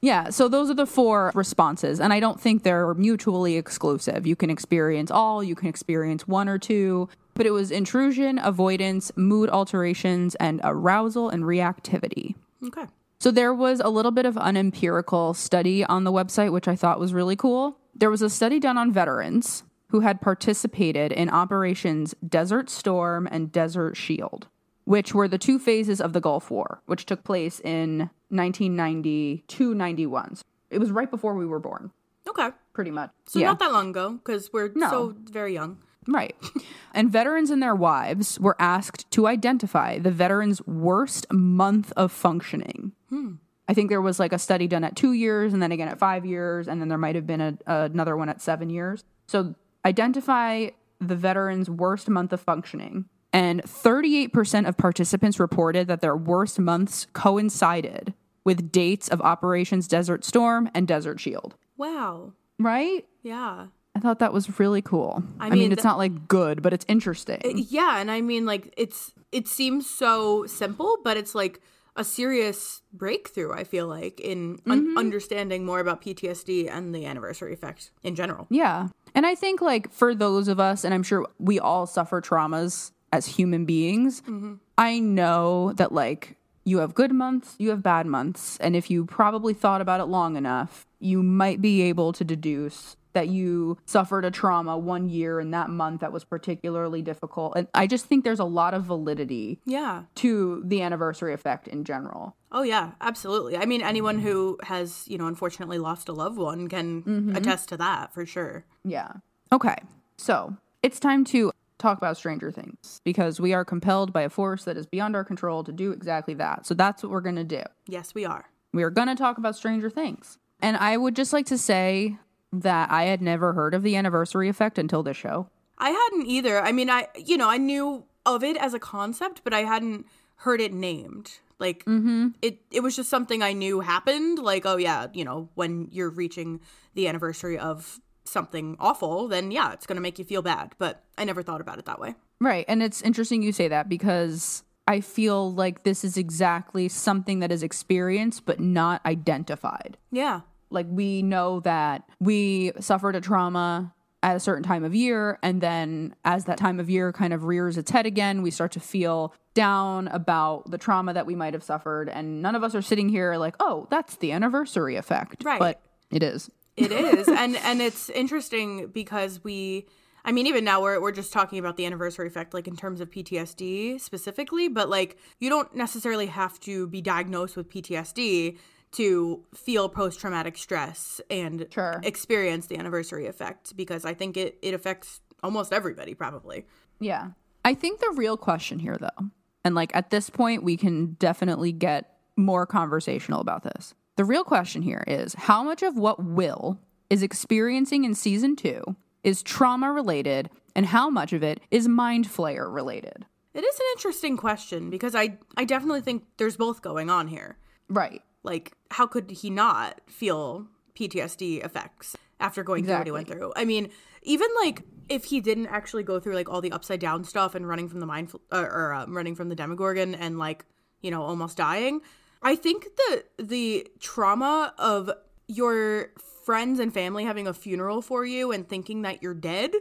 yeah, 0.00 0.30
so 0.30 0.48
those 0.48 0.70
are 0.70 0.74
the 0.74 0.86
four 0.86 1.30
responses, 1.34 2.00
and 2.00 2.12
I 2.12 2.20
don't 2.20 2.40
think 2.40 2.62
they're 2.62 2.94
mutually 2.94 3.56
exclusive. 3.56 4.26
You 4.26 4.34
can 4.34 4.50
experience 4.50 5.10
all, 5.10 5.44
you 5.44 5.54
can 5.54 5.68
experience 5.68 6.26
one 6.26 6.48
or 6.48 6.58
two, 6.58 7.08
but 7.34 7.46
it 7.46 7.50
was 7.50 7.70
intrusion, 7.70 8.38
avoidance, 8.38 9.12
mood 9.16 9.50
alterations, 9.50 10.34
and 10.36 10.60
arousal 10.64 11.28
and 11.28 11.44
reactivity. 11.44 12.34
Okay. 12.66 12.86
So 13.18 13.30
there 13.30 13.52
was 13.52 13.80
a 13.80 13.90
little 13.90 14.12
bit 14.12 14.24
of 14.24 14.38
an 14.38 14.56
empirical 14.56 15.34
study 15.34 15.84
on 15.84 16.04
the 16.04 16.12
website, 16.12 16.52
which 16.52 16.66
I 16.66 16.74
thought 16.74 16.98
was 16.98 17.12
really 17.12 17.36
cool. 17.36 17.76
There 17.94 18.10
was 18.10 18.22
a 18.22 18.30
study 18.30 18.58
done 18.58 18.78
on 18.78 18.92
veterans 18.92 19.62
who 19.88 20.00
had 20.00 20.22
participated 20.22 21.12
in 21.12 21.28
operations 21.28 22.14
Desert 22.26 22.70
Storm 22.70 23.28
and 23.30 23.52
Desert 23.52 23.96
Shield, 23.96 24.46
which 24.90 25.14
were 25.14 25.28
the 25.28 25.38
two 25.38 25.56
phases 25.56 26.00
of 26.00 26.12
the 26.14 26.20
Gulf 26.20 26.50
War, 26.50 26.82
which 26.86 27.06
took 27.06 27.22
place 27.22 27.60
in 27.60 28.10
1992 28.30 29.72
91. 29.72 30.38
It 30.68 30.78
was 30.80 30.90
right 30.90 31.08
before 31.08 31.36
we 31.36 31.46
were 31.46 31.60
born, 31.60 31.92
Okay. 32.28 32.50
pretty 32.72 32.90
much. 32.90 33.12
So 33.26 33.38
not 33.38 33.60
that 33.60 33.70
long 33.70 33.90
ago, 33.90 34.14
because 34.14 34.52
we're 34.52 34.72
so 34.74 35.14
very 35.30 35.54
young. 35.54 35.78
Right. 36.08 36.34
and 36.92 37.08
veterans 37.08 37.50
and 37.50 37.62
their 37.62 37.76
wives 37.76 38.40
were 38.40 38.56
asked 38.58 39.08
to 39.12 39.28
identify 39.28 40.00
the 40.00 40.10
veteran's 40.10 40.60
worst 40.66 41.32
month 41.32 41.92
of 41.96 42.10
functioning. 42.10 42.90
Hmm. 43.10 43.34
I 43.68 43.74
think 43.74 43.90
there 43.90 44.00
was 44.00 44.18
like 44.18 44.32
a 44.32 44.40
study 44.40 44.66
done 44.66 44.82
at 44.82 44.96
two 44.96 45.12
years 45.12 45.52
and 45.52 45.62
then 45.62 45.70
again 45.70 45.86
at 45.86 46.00
five 46.00 46.26
years, 46.26 46.66
and 46.66 46.80
then 46.80 46.88
there 46.88 46.98
might 46.98 47.14
have 47.14 47.28
been 47.28 47.40
a, 47.40 47.56
another 47.64 48.16
one 48.16 48.28
at 48.28 48.40
seven 48.40 48.68
years. 48.68 49.04
So 49.28 49.54
identify 49.84 50.70
the 51.00 51.14
veteran's 51.14 51.70
worst 51.70 52.08
month 52.08 52.32
of 52.32 52.40
functioning. 52.40 53.04
And 53.32 53.62
38% 53.62 54.68
of 54.68 54.76
participants 54.76 55.38
reported 55.38 55.86
that 55.86 56.00
their 56.00 56.16
worst 56.16 56.58
months 56.58 57.06
coincided 57.12 58.14
with 58.44 58.72
dates 58.72 59.08
of 59.08 59.20
Operations 59.20 59.86
Desert 59.86 60.24
Storm 60.24 60.68
and 60.74 60.88
Desert 60.88 61.20
Shield. 61.20 61.54
Wow. 61.76 62.32
Right? 62.58 63.06
Yeah. 63.22 63.66
I 63.94 64.00
thought 64.00 64.18
that 64.20 64.32
was 64.32 64.58
really 64.58 64.82
cool. 64.82 65.22
I, 65.38 65.50
mean, 65.50 65.58
mean, 65.58 65.72
it's 65.72 65.82
th- 65.82 65.90
not 65.90 65.98
like 65.98 66.28
good, 66.28 66.62
but 66.62 66.72
it's 66.72 66.86
interesting. 66.88 67.40
Yeah, 67.68 67.98
and 68.00 68.10
I 68.10 68.20
mean 68.20 68.46
like 68.46 68.72
it's 68.76 69.12
it 69.32 69.48
seems 69.48 69.88
so 69.88 70.46
simple, 70.46 70.98
but 71.02 71.16
it's 71.16 71.34
like 71.34 71.60
a 71.96 72.04
serious 72.04 72.82
breakthrough, 72.92 73.52
I 73.52 73.64
feel 73.64 73.86
like, 73.86 74.20
in 74.20 74.60
un- 74.66 74.86
mm-hmm. 74.86 74.98
understanding 74.98 75.66
more 75.66 75.80
about 75.80 76.02
PTSD 76.02 76.70
and 76.70 76.94
the 76.94 77.04
anniversary 77.04 77.52
effect 77.52 77.90
in 78.02 78.14
general. 78.14 78.46
yeah. 78.48 78.88
And 79.12 79.26
I 79.26 79.34
think, 79.34 79.60
like, 79.60 79.92
for 79.92 80.14
those 80.14 80.46
of 80.46 80.60
us, 80.60 80.84
and 80.84 80.94
I'm 80.94 81.02
sure 81.02 81.26
we 81.40 81.58
all 81.58 81.84
suffer 81.84 82.20
traumas 82.20 82.92
as 83.12 83.26
human 83.26 83.64
beings, 83.64 84.22
mm-hmm. 84.22 84.54
I 84.78 84.98
know 84.98 85.72
that, 85.74 85.92
like, 85.92 86.36
you 86.64 86.78
have 86.78 86.94
good 86.94 87.12
months, 87.12 87.56
you 87.58 87.70
have 87.70 87.82
bad 87.82 88.06
months. 88.06 88.56
And 88.58 88.76
if 88.76 88.90
you 88.90 89.04
probably 89.04 89.54
thought 89.54 89.80
about 89.80 90.00
it 90.00 90.06
long 90.06 90.36
enough, 90.36 90.86
you 90.98 91.22
might 91.22 91.60
be 91.60 91.82
able 91.82 92.12
to 92.12 92.24
deduce 92.24 92.96
that 93.12 93.28
you 93.28 93.76
suffered 93.86 94.24
a 94.24 94.30
trauma 94.30 94.78
one 94.78 95.08
year 95.08 95.40
in 95.40 95.50
that 95.50 95.68
month 95.68 96.00
that 96.00 96.12
was 96.12 96.22
particularly 96.22 97.02
difficult. 97.02 97.54
And 97.56 97.66
I 97.74 97.86
just 97.86 98.06
think 98.06 98.24
there's 98.24 98.38
a 98.38 98.44
lot 98.44 98.72
of 98.72 98.84
validity 98.84 99.58
Yeah. 99.64 100.04
to 100.16 100.62
the 100.64 100.82
anniversary 100.82 101.34
effect 101.34 101.66
in 101.66 101.84
general. 101.84 102.36
Oh 102.52 102.62
yeah, 102.62 102.92
absolutely. 103.00 103.56
I 103.56 103.64
mean 103.66 103.82
anyone 103.82 104.18
mm-hmm. 104.18 104.28
who 104.28 104.58
has, 104.62 105.08
you 105.08 105.18
know, 105.18 105.26
unfortunately 105.26 105.78
lost 105.78 106.08
a 106.08 106.12
loved 106.12 106.38
one 106.38 106.68
can 106.68 107.02
mm-hmm. 107.02 107.36
attest 107.36 107.68
to 107.70 107.76
that 107.78 108.14
for 108.14 108.24
sure. 108.24 108.64
Yeah. 108.84 109.14
Okay. 109.50 109.76
So 110.16 110.56
it's 110.82 111.00
time 111.00 111.24
to 111.26 111.50
talk 111.80 111.98
about 111.98 112.16
Stranger 112.16 112.50
Things 112.50 113.00
because 113.04 113.40
we 113.40 113.52
are 113.52 113.64
compelled 113.64 114.12
by 114.12 114.22
a 114.22 114.30
force 114.30 114.64
that 114.64 114.76
is 114.76 114.86
beyond 114.86 115.16
our 115.16 115.24
control 115.24 115.64
to 115.64 115.72
do 115.72 115.92
exactly 115.92 116.34
that. 116.34 116.66
So 116.66 116.74
that's 116.74 117.02
what 117.02 117.10
we're 117.10 117.20
going 117.20 117.36
to 117.36 117.44
do. 117.44 117.62
Yes, 117.86 118.14
we 118.14 118.24
are. 118.24 118.50
We 118.72 118.82
are 118.82 118.90
going 118.90 119.08
to 119.08 119.16
talk 119.16 119.38
about 119.38 119.56
Stranger 119.56 119.90
Things. 119.90 120.38
And 120.62 120.76
I 120.76 120.96
would 120.96 121.16
just 121.16 121.32
like 121.32 121.46
to 121.46 121.58
say 121.58 122.18
that 122.52 122.90
I 122.90 123.04
had 123.04 123.22
never 123.22 123.52
heard 123.52 123.74
of 123.74 123.82
the 123.82 123.96
anniversary 123.96 124.48
effect 124.48 124.78
until 124.78 125.02
this 125.02 125.16
show. 125.16 125.48
I 125.78 125.90
hadn't 125.90 126.26
either. 126.26 126.60
I 126.60 126.72
mean, 126.72 126.90
I 126.90 127.08
you 127.16 127.36
know, 127.36 127.48
I 127.48 127.56
knew 127.56 128.04
of 128.26 128.44
it 128.44 128.56
as 128.56 128.74
a 128.74 128.78
concept, 128.78 129.40
but 129.44 129.54
I 129.54 129.60
hadn't 129.60 130.06
heard 130.36 130.60
it 130.60 130.72
named. 130.72 131.38
Like 131.58 131.84
mm-hmm. 131.84 132.28
it 132.42 132.58
it 132.70 132.82
was 132.82 132.96
just 132.96 133.08
something 133.08 133.42
I 133.42 133.52
knew 133.52 133.80
happened, 133.80 134.38
like 134.38 134.66
oh 134.66 134.76
yeah, 134.76 135.06
you 135.12 135.24
know, 135.24 135.48
when 135.54 135.88
you're 135.90 136.10
reaching 136.10 136.60
the 136.94 137.08
anniversary 137.08 137.58
of 137.58 138.00
something 138.30 138.76
awful, 138.80 139.28
then 139.28 139.50
yeah, 139.50 139.72
it's 139.72 139.86
going 139.86 139.96
to 139.96 140.02
make 140.02 140.18
you 140.18 140.24
feel 140.24 140.42
bad, 140.42 140.74
but 140.78 141.04
I 141.18 141.24
never 141.24 141.42
thought 141.42 141.60
about 141.60 141.78
it 141.78 141.84
that 141.86 141.98
way. 142.00 142.14
Right. 142.40 142.64
And 142.68 142.82
it's 142.82 143.02
interesting 143.02 143.42
you 143.42 143.52
say 143.52 143.68
that 143.68 143.88
because 143.88 144.62
I 144.88 145.00
feel 145.00 145.52
like 145.52 145.84
this 145.84 146.04
is 146.04 146.16
exactly 146.16 146.88
something 146.88 147.40
that 147.40 147.52
is 147.52 147.62
experienced 147.62 148.46
but 148.46 148.60
not 148.60 149.04
identified. 149.06 149.98
Yeah. 150.10 150.40
like 150.70 150.86
we 150.88 151.22
know 151.22 151.60
that 151.60 152.04
we 152.20 152.72
suffered 152.80 153.16
a 153.16 153.20
trauma 153.20 153.92
at 154.22 154.36
a 154.36 154.40
certain 154.40 154.62
time 154.62 154.84
of 154.84 154.94
year 154.94 155.38
and 155.42 155.60
then 155.60 156.14
as 156.24 156.44
that 156.44 156.58
time 156.58 156.78
of 156.78 156.88
year 156.90 157.10
kind 157.12 157.32
of 157.32 157.44
rears 157.44 157.76
its 157.78 157.90
head 157.90 158.04
again 158.06 158.42
we 158.42 158.50
start 158.50 158.70
to 158.70 158.78
feel 158.80 159.34
down 159.54 160.06
about 160.08 160.70
the 160.70 160.76
trauma 160.78 161.12
that 161.14 161.24
we 161.26 161.34
might 161.34 161.54
have 161.54 161.62
suffered 161.62 162.08
and 162.08 162.42
none 162.42 162.54
of 162.54 162.62
us 162.62 162.74
are 162.74 162.82
sitting 162.82 163.08
here 163.08 163.34
like 163.36 163.54
oh 163.60 163.86
that's 163.90 164.16
the 164.16 164.30
anniversary 164.30 164.94
effect 164.96 165.42
Right. 165.42 165.58
but 165.58 165.80
it 166.10 166.22
is 166.22 166.50
It 166.76 166.92
is. 166.92 167.28
and 167.28 167.56
and 167.56 167.80
it's 167.82 168.08
interesting 168.10 168.88
because 168.88 169.42
we 169.44 169.86
I 170.24 170.32
mean 170.32 170.46
even 170.46 170.64
now 170.64 170.80
we're 170.82 171.00
we're 171.00 171.12
just 171.12 171.32
talking 171.32 171.58
about 171.58 171.76
the 171.76 171.84
anniversary 171.86 172.26
effect 172.26 172.54
like 172.54 172.66
in 172.68 172.76
terms 172.76 173.00
of 173.00 173.10
PTSD 173.10 174.00
specifically, 174.00 174.68
but 174.68 174.88
like 174.88 175.16
you 175.38 175.48
don't 175.50 175.74
necessarily 175.74 176.26
have 176.26 176.58
to 176.60 176.86
be 176.86 177.00
diagnosed 177.00 177.56
with 177.56 177.68
PTSD 177.68 178.58
to 178.92 179.44
feel 179.54 179.88
post 179.88 180.18
traumatic 180.20 180.56
stress 180.58 181.20
and 181.30 181.66
Sure. 181.70 182.00
experience 182.02 182.66
the 182.66 182.76
anniversary 182.76 183.26
effect 183.26 183.76
because 183.76 184.04
I 184.04 184.14
think 184.14 184.36
it 184.36 184.58
it 184.62 184.74
affects 184.74 185.20
almost 185.42 185.72
everybody 185.72 186.12
probably. 186.14 186.66
yeah 186.98 187.30
i 187.64 187.72
think 187.74 187.98
the 188.00 188.12
real 188.16 188.36
question 188.36 188.78
here 188.78 188.96
though 188.98 189.26
and 189.64 189.74
like 189.74 189.90
at 189.96 190.10
this 190.10 190.28
point 190.28 190.62
we 190.62 190.76
can 190.76 191.14
definitely 191.18 191.72
get 191.72 192.16
more 192.36 192.66
conversational 192.66 193.40
about 193.40 193.62
this 193.62 193.94
the 194.20 194.24
real 194.26 194.44
question 194.44 194.82
here 194.82 195.02
is 195.06 195.32
how 195.32 195.62
much 195.62 195.82
of 195.82 195.96
what 195.96 196.22
will 196.22 196.78
is 197.08 197.22
experiencing 197.22 198.04
in 198.04 198.14
season 198.14 198.54
two 198.54 198.82
is 199.24 199.42
trauma 199.42 199.90
related 199.90 200.50
and 200.76 200.84
how 200.84 201.08
much 201.08 201.32
of 201.32 201.42
it 201.42 201.58
is 201.70 201.88
mind 201.88 202.28
flayer 202.28 202.70
related 202.70 203.24
It 203.54 203.64
is 203.64 203.74
an 203.76 203.86
interesting 203.94 204.36
question 204.36 204.90
because 204.90 205.14
I 205.14 205.38
I 205.56 205.64
definitely 205.64 206.02
think 206.02 206.24
there's 206.36 206.58
both 206.58 206.82
going 206.82 207.08
on 207.08 207.28
here. 207.28 207.56
right 207.88 208.20
like 208.42 208.72
how 208.90 209.06
could 209.06 209.30
he 209.30 209.48
not 209.48 210.02
feel 210.06 210.66
PTSD 210.94 211.64
effects 211.64 212.14
after 212.40 212.62
going 212.62 212.84
through 212.84 212.98
what 212.98 213.06
he 213.06 213.12
went 213.12 213.26
through? 213.26 213.54
I 213.56 213.64
mean, 213.64 213.88
even 214.20 214.48
like 214.62 214.82
if 215.08 215.24
he 215.24 215.40
didn't 215.40 215.68
actually 215.68 216.02
go 216.02 216.20
through 216.20 216.34
like 216.34 216.50
all 216.50 216.60
the 216.60 216.72
upside 216.72 217.00
down 217.00 217.24
stuff 217.24 217.54
and 217.54 217.66
running 217.66 217.88
from 217.88 218.00
the 218.00 218.06
mind 218.06 218.34
uh, 218.52 218.58
or 218.60 218.92
um, 218.92 219.16
running 219.16 219.34
from 219.34 219.48
the 219.48 219.54
Demogorgon 219.54 220.14
and 220.14 220.38
like 220.38 220.66
you 221.00 221.10
know 221.10 221.22
almost 221.22 221.56
dying, 221.56 222.02
I 222.42 222.56
think 222.56 222.86
the 222.96 223.24
the 223.38 223.86
trauma 224.00 224.74
of 224.78 225.10
your 225.48 226.10
friends 226.44 226.80
and 226.80 226.92
family 226.92 227.24
having 227.24 227.46
a 227.46 227.52
funeral 227.54 228.02
for 228.02 228.24
you 228.24 228.50
and 228.52 228.68
thinking 228.68 229.02
that 229.02 229.22
you're 229.22 229.34
dead, 229.34 229.72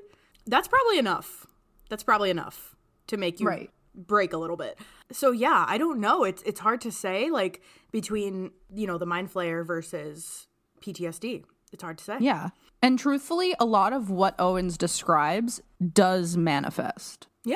that's 0.45 0.67
probably 0.67 0.97
enough. 0.99 1.45
That's 1.89 2.03
probably 2.03 2.29
enough 2.29 2.75
to 3.07 3.17
make 3.17 3.39
you 3.39 3.47
Right. 3.47 3.69
break 3.95 4.33
a 4.33 4.37
little 4.37 4.57
bit. 4.57 4.77
So 5.11 5.31
yeah, 5.31 5.65
I 5.67 5.77
don't 5.77 5.99
know. 5.99 6.23
It's 6.23 6.41
it's 6.43 6.59
hard 6.59 6.81
to 6.81 6.91
say 6.91 7.29
like 7.29 7.61
between, 7.91 8.51
you 8.73 8.87
know, 8.87 8.97
the 8.97 9.05
mind 9.05 9.31
flayer 9.33 9.65
versus 9.65 10.47
PTSD. 10.81 11.43
It's 11.71 11.83
hard 11.83 11.97
to 11.99 12.03
say. 12.03 12.17
yeah 12.19 12.49
and 12.81 12.97
truthfully 12.97 13.53
a 13.59 13.65
lot 13.65 13.91
of 13.93 14.09
what 14.09 14.33
owens 14.39 14.77
describes 14.77 15.61
does 15.93 16.35
manifest 16.37 17.27
Yeah. 17.45 17.55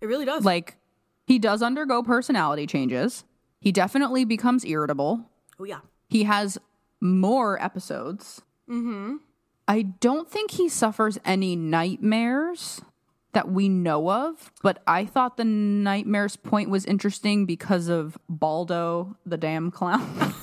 It 0.00 0.06
really 0.06 0.24
does. 0.24 0.44
like 0.44 0.76
he 1.26 1.38
does 1.38 1.60
undergo 1.62 2.02
personality 2.02 2.66
changes 2.66 3.24
he 3.60 3.72
definitely 3.72 4.24
becomes 4.24 4.64
irritable 4.64 5.24
oh 5.58 5.64
yeah. 5.64 5.80
he 6.08 6.24
has 6.24 6.58
more 7.00 7.62
episodes 7.62 8.42
mm-hmm. 8.68 9.16
i 9.68 9.82
don't 9.82 10.30
think 10.30 10.52
he 10.52 10.68
suffers 10.68 11.18
any 11.24 11.56
nightmares 11.56 12.80
that 13.32 13.50
we 13.50 13.68
know 13.68 14.10
of 14.10 14.50
but 14.62 14.82
i 14.86 15.04
thought 15.04 15.36
the 15.36 15.44
nightmares 15.44 16.36
point 16.36 16.68
was 16.68 16.84
interesting 16.84 17.46
because 17.46 17.88
of 17.88 18.18
baldo 18.28 19.16
the 19.24 19.36
damn 19.36 19.70
clown 19.70 20.34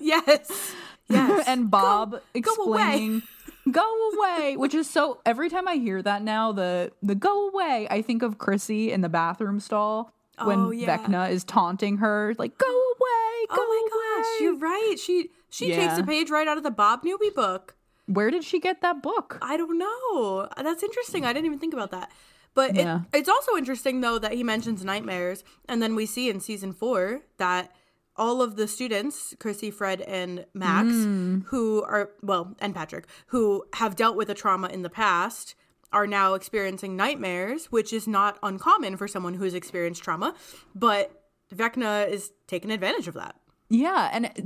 Yes. 0.00 0.74
Yes. 1.08 1.44
and 1.48 1.70
Bob 1.70 2.12
go 2.12 2.16
away. 2.18 2.82
explaining 2.82 3.22
go 3.70 4.10
away 4.10 4.56
which 4.56 4.74
is 4.74 4.90
so 4.90 5.20
every 5.24 5.48
time 5.48 5.68
i 5.68 5.76
hear 5.76 6.02
that 6.02 6.20
now 6.20 6.50
the 6.50 6.90
the 7.00 7.14
go 7.14 7.48
away 7.48 7.86
i 7.92 8.02
think 8.02 8.20
of 8.20 8.36
chrissy 8.36 8.90
in 8.90 9.02
the 9.02 9.08
bathroom 9.08 9.60
stall 9.60 10.12
when 10.44 10.58
Oh, 10.58 10.70
yeah. 10.70 10.96
vecna 10.98 11.30
is 11.30 11.44
taunting 11.44 11.98
her 11.98 12.34
like 12.38 12.56
go 12.58 12.66
away 12.66 13.46
go 13.48 13.56
oh 13.58 13.66
my 13.68 13.88
gosh, 14.22 14.26
away." 14.40 14.44
you're 14.44 14.58
right. 14.58 14.96
She 14.98 15.30
she 15.50 15.72
takes 15.72 15.98
a 15.98 16.02
page 16.02 16.30
right 16.30 16.48
out 16.48 16.56
of 16.56 16.62
the 16.62 16.70
Bob 16.70 17.04
Newby 17.04 17.30
book. 17.30 17.76
Where 18.06 18.30
did 18.30 18.42
she 18.44 18.58
get 18.58 18.80
that 18.82 19.02
book? 19.02 19.38
I 19.42 19.56
don't 19.56 19.78
know. 19.78 20.48
That's 20.56 20.82
interesting. 20.82 21.24
I 21.24 21.32
didn't 21.32 21.46
even 21.46 21.58
think 21.58 21.74
about 21.74 21.90
that. 21.92 22.10
But 22.54 22.74
Yeah. 22.74 23.00
it, 23.12 23.18
it's 23.18 23.28
also 23.28 23.56
interesting 23.56 24.00
though 24.00 24.18
that 24.18 24.32
he 24.32 24.42
mentions 24.42 24.84
nightmares, 24.84 25.44
and 25.68 25.82
then 25.82 25.94
we 25.94 26.06
see 26.06 26.28
in 26.30 26.40
season 26.40 26.72
four 26.72 27.22
that 27.38 27.74
all 28.16 28.42
of 28.42 28.56
the 28.56 28.68
students, 28.68 29.34
Chrissy, 29.40 29.70
Fred, 29.70 30.02
and 30.02 30.44
Max, 30.52 30.88
Mm. 30.88 31.44
who 31.46 31.82
are 31.82 32.10
well, 32.22 32.54
and 32.60 32.74
Patrick, 32.74 33.06
who 33.28 33.64
have 33.74 33.96
dealt 33.96 34.16
with 34.16 34.28
a 34.28 34.34
trauma 34.34 34.68
in 34.68 34.82
the 34.82 34.90
past, 34.90 35.54
are 35.92 36.06
now 36.06 36.34
experiencing 36.34 36.96
nightmares, 36.96 37.66
which 37.66 37.92
is 37.92 38.06
not 38.08 38.38
uncommon 38.42 38.96
for 38.96 39.06
someone 39.06 39.34
who's 39.34 39.54
experienced 39.54 40.02
trauma. 40.02 40.34
But 40.74 41.22
Vecna 41.54 42.08
is 42.08 42.32
taking 42.46 42.70
advantage 42.70 43.08
of 43.08 43.14
that. 43.14 43.36
Yeah, 43.68 44.10
and 44.12 44.26
it, 44.26 44.44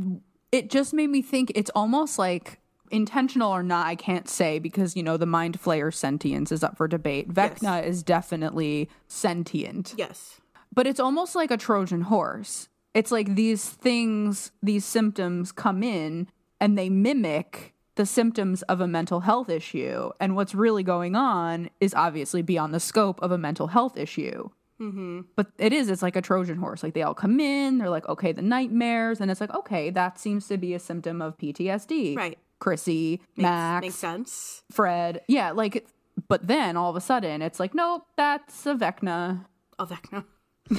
it 0.52 0.70
just 0.70 0.92
made 0.92 1.10
me 1.10 1.22
think 1.22 1.52
it's 1.54 1.70
almost 1.74 2.18
like 2.18 2.60
intentional 2.90 3.50
or 3.50 3.62
not, 3.62 3.86
I 3.86 3.94
can't 3.94 4.28
say 4.28 4.58
because 4.58 4.96
you 4.96 5.02
know 5.02 5.16
the 5.16 5.26
mind 5.26 5.60
flayer 5.60 5.92
sentience 5.92 6.52
is 6.52 6.62
up 6.62 6.76
for 6.76 6.88
debate. 6.88 7.32
Vecna 7.32 7.84
is 7.84 8.02
definitely 8.02 8.88
sentient. 9.08 9.94
Yes. 9.96 10.40
But 10.72 10.86
it's 10.86 11.00
almost 11.00 11.34
like 11.34 11.50
a 11.50 11.56
Trojan 11.56 12.02
horse. 12.02 12.68
It's 12.94 13.10
like 13.10 13.34
these 13.34 13.68
things, 13.68 14.52
these 14.62 14.84
symptoms 14.84 15.52
come 15.52 15.82
in 15.82 16.28
and 16.60 16.78
they 16.78 16.88
mimic 16.88 17.74
the 17.96 18.06
symptoms 18.06 18.62
of 18.62 18.80
a 18.80 18.86
mental 18.86 19.20
health 19.20 19.48
issue. 19.48 20.10
And 20.20 20.36
what's 20.36 20.54
really 20.54 20.82
going 20.82 21.16
on 21.16 21.70
is 21.80 21.94
obviously 21.94 22.42
beyond 22.42 22.72
the 22.72 22.80
scope 22.80 23.20
of 23.22 23.32
a 23.32 23.38
mental 23.38 23.66
health 23.66 23.96
issue. 23.96 24.50
Mm-hmm. 24.80 25.22
But 25.34 25.48
it 25.58 25.72
is, 25.72 25.88
it's 25.88 26.02
like 26.02 26.16
a 26.16 26.22
Trojan 26.22 26.58
horse. 26.58 26.82
Like 26.82 26.94
they 26.94 27.02
all 27.02 27.14
come 27.14 27.40
in, 27.40 27.78
they're 27.78 27.90
like, 27.90 28.06
okay, 28.08 28.32
the 28.32 28.42
nightmares. 28.42 29.20
And 29.20 29.30
it's 29.30 29.40
like, 29.40 29.54
okay, 29.54 29.90
that 29.90 30.18
seems 30.18 30.46
to 30.48 30.58
be 30.58 30.74
a 30.74 30.78
symptom 30.78 31.22
of 31.22 31.38
PTSD. 31.38 32.16
Right. 32.16 32.38
Chrissy, 32.58 33.20
Max, 33.36 33.82
Makes 33.82 33.94
sense. 33.96 34.62
Fred. 34.70 35.22
Yeah, 35.28 35.50
like, 35.50 35.86
but 36.28 36.46
then 36.46 36.76
all 36.76 36.90
of 36.90 36.96
a 36.96 37.00
sudden 37.00 37.42
it's 37.42 37.60
like, 37.60 37.74
nope, 37.74 38.06
that's 38.16 38.66
a 38.66 38.74
Vecna. 38.74 39.46
A 39.78 39.86
Vecna. 39.86 40.24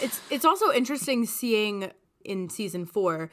it's 0.00 0.20
it's 0.30 0.44
also 0.44 0.72
interesting 0.72 1.26
seeing 1.26 1.90
in 2.24 2.48
season 2.48 2.86
four 2.86 3.30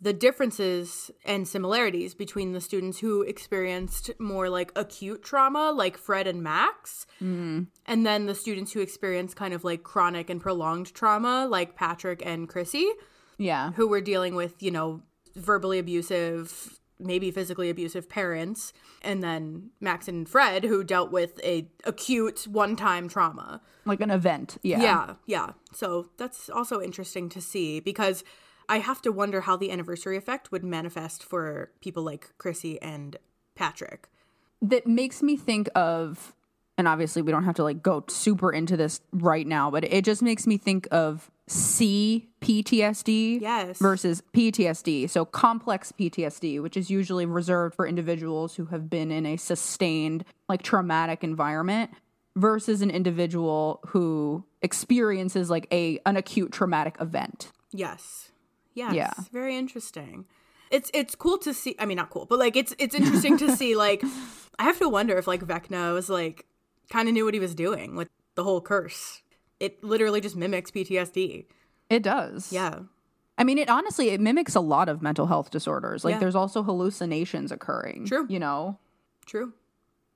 the 0.00 0.12
differences 0.12 1.10
and 1.24 1.48
similarities 1.48 2.14
between 2.14 2.52
the 2.52 2.60
students 2.60 2.98
who 2.98 3.22
experienced 3.22 4.10
more 4.18 4.50
like 4.50 4.70
acute 4.76 5.22
trauma, 5.22 5.72
like 5.72 5.96
Fred 5.96 6.26
and 6.26 6.42
Max, 6.42 7.06
mm-hmm. 7.16 7.62
and 7.86 8.06
then 8.06 8.26
the 8.26 8.34
students 8.34 8.72
who 8.72 8.80
experienced 8.80 9.36
kind 9.36 9.54
of 9.54 9.64
like 9.64 9.82
chronic 9.82 10.28
and 10.28 10.40
prolonged 10.40 10.92
trauma, 10.92 11.46
like 11.48 11.76
Patrick 11.76 12.22
and 12.24 12.46
Chrissy, 12.48 12.86
Yeah. 13.38 13.72
who 13.72 13.88
were 13.88 14.02
dealing 14.02 14.34
with, 14.34 14.62
you 14.62 14.70
know, 14.70 15.02
verbally 15.34 15.78
abusive, 15.78 16.78
maybe 16.98 17.30
physically 17.30 17.70
abusive 17.70 18.08
parents, 18.08 18.74
and 19.02 19.22
then 19.22 19.70
Max 19.80 20.08
and 20.08 20.28
Fred, 20.28 20.64
who 20.64 20.84
dealt 20.84 21.10
with 21.10 21.40
a 21.42 21.70
acute 21.84 22.46
one-time 22.46 23.08
trauma. 23.08 23.62
Like 23.86 24.00
an 24.00 24.10
event. 24.10 24.58
Yeah. 24.62 24.82
Yeah, 24.82 25.14
yeah. 25.26 25.50
So 25.72 26.10
that's 26.18 26.50
also 26.50 26.82
interesting 26.82 27.28
to 27.30 27.40
see 27.40 27.80
because 27.80 28.24
I 28.68 28.78
have 28.78 29.00
to 29.02 29.12
wonder 29.12 29.42
how 29.42 29.56
the 29.56 29.70
anniversary 29.70 30.16
effect 30.16 30.50
would 30.52 30.64
manifest 30.64 31.22
for 31.22 31.70
people 31.80 32.02
like 32.02 32.30
Chrissy 32.38 32.80
and 32.82 33.16
Patrick. 33.54 34.08
That 34.62 34.86
makes 34.86 35.22
me 35.22 35.36
think 35.36 35.68
of, 35.74 36.34
and 36.78 36.88
obviously 36.88 37.22
we 37.22 37.30
don't 37.30 37.44
have 37.44 37.54
to 37.56 37.62
like 37.62 37.82
go 37.82 38.04
super 38.08 38.52
into 38.52 38.76
this 38.76 39.00
right 39.12 39.46
now, 39.46 39.70
but 39.70 39.84
it 39.84 40.04
just 40.04 40.22
makes 40.22 40.46
me 40.46 40.56
think 40.56 40.88
of 40.90 41.30
C 41.48 42.28
PTSD 42.40 43.40
Yes. 43.40 43.78
versus 43.78 44.22
PTSD. 44.32 45.08
So 45.08 45.24
complex 45.24 45.92
PTSD, 45.92 46.60
which 46.60 46.76
is 46.76 46.90
usually 46.90 47.26
reserved 47.26 47.74
for 47.76 47.86
individuals 47.86 48.56
who 48.56 48.66
have 48.66 48.90
been 48.90 49.12
in 49.12 49.26
a 49.26 49.36
sustained, 49.36 50.24
like 50.48 50.62
traumatic 50.62 51.22
environment, 51.22 51.90
versus 52.34 52.82
an 52.82 52.90
individual 52.90 53.80
who 53.88 54.44
experiences 54.60 55.48
like 55.48 55.66
a 55.72 56.00
an 56.04 56.16
acute 56.16 56.50
traumatic 56.52 56.96
event. 57.00 57.52
Yes. 57.72 58.30
Yes. 58.76 58.94
Yeah. 58.94 59.12
Very 59.32 59.56
interesting. 59.56 60.26
It's 60.70 60.90
it's 60.94 61.14
cool 61.14 61.38
to 61.38 61.52
see 61.54 61.74
I 61.78 61.86
mean 61.86 61.96
not 61.96 62.10
cool, 62.10 62.26
but 62.26 62.38
like 62.38 62.54
it's 62.56 62.74
it's 62.78 62.94
interesting 62.94 63.36
to 63.38 63.56
see 63.56 63.74
like 63.74 64.04
I 64.58 64.64
have 64.64 64.78
to 64.78 64.88
wonder 64.88 65.16
if 65.18 65.26
like 65.26 65.40
Vecna 65.40 65.92
was 65.92 66.08
like 66.08 66.46
kind 66.90 67.08
of 67.08 67.14
knew 67.14 67.24
what 67.24 67.34
he 67.34 67.40
was 67.40 67.54
doing 67.54 67.96
with 67.96 68.08
the 68.36 68.44
whole 68.44 68.60
curse. 68.60 69.22
It 69.58 69.82
literally 69.82 70.20
just 70.20 70.36
mimics 70.36 70.70
PTSD. 70.70 71.46
It 71.90 72.02
does. 72.02 72.52
Yeah. 72.52 72.80
I 73.38 73.44
mean, 73.44 73.58
it 73.58 73.68
honestly 73.68 74.10
it 74.10 74.20
mimics 74.20 74.54
a 74.54 74.60
lot 74.60 74.88
of 74.88 75.02
mental 75.02 75.26
health 75.26 75.50
disorders. 75.50 76.04
Like 76.04 76.14
Yeah. 76.14 76.18
there's 76.20 76.34
also 76.34 76.62
hallucinations 76.62 77.50
occurring. 77.52 78.06
True. 78.06 78.26
You 78.28 78.38
know? 78.38 78.78
True. 79.26 79.52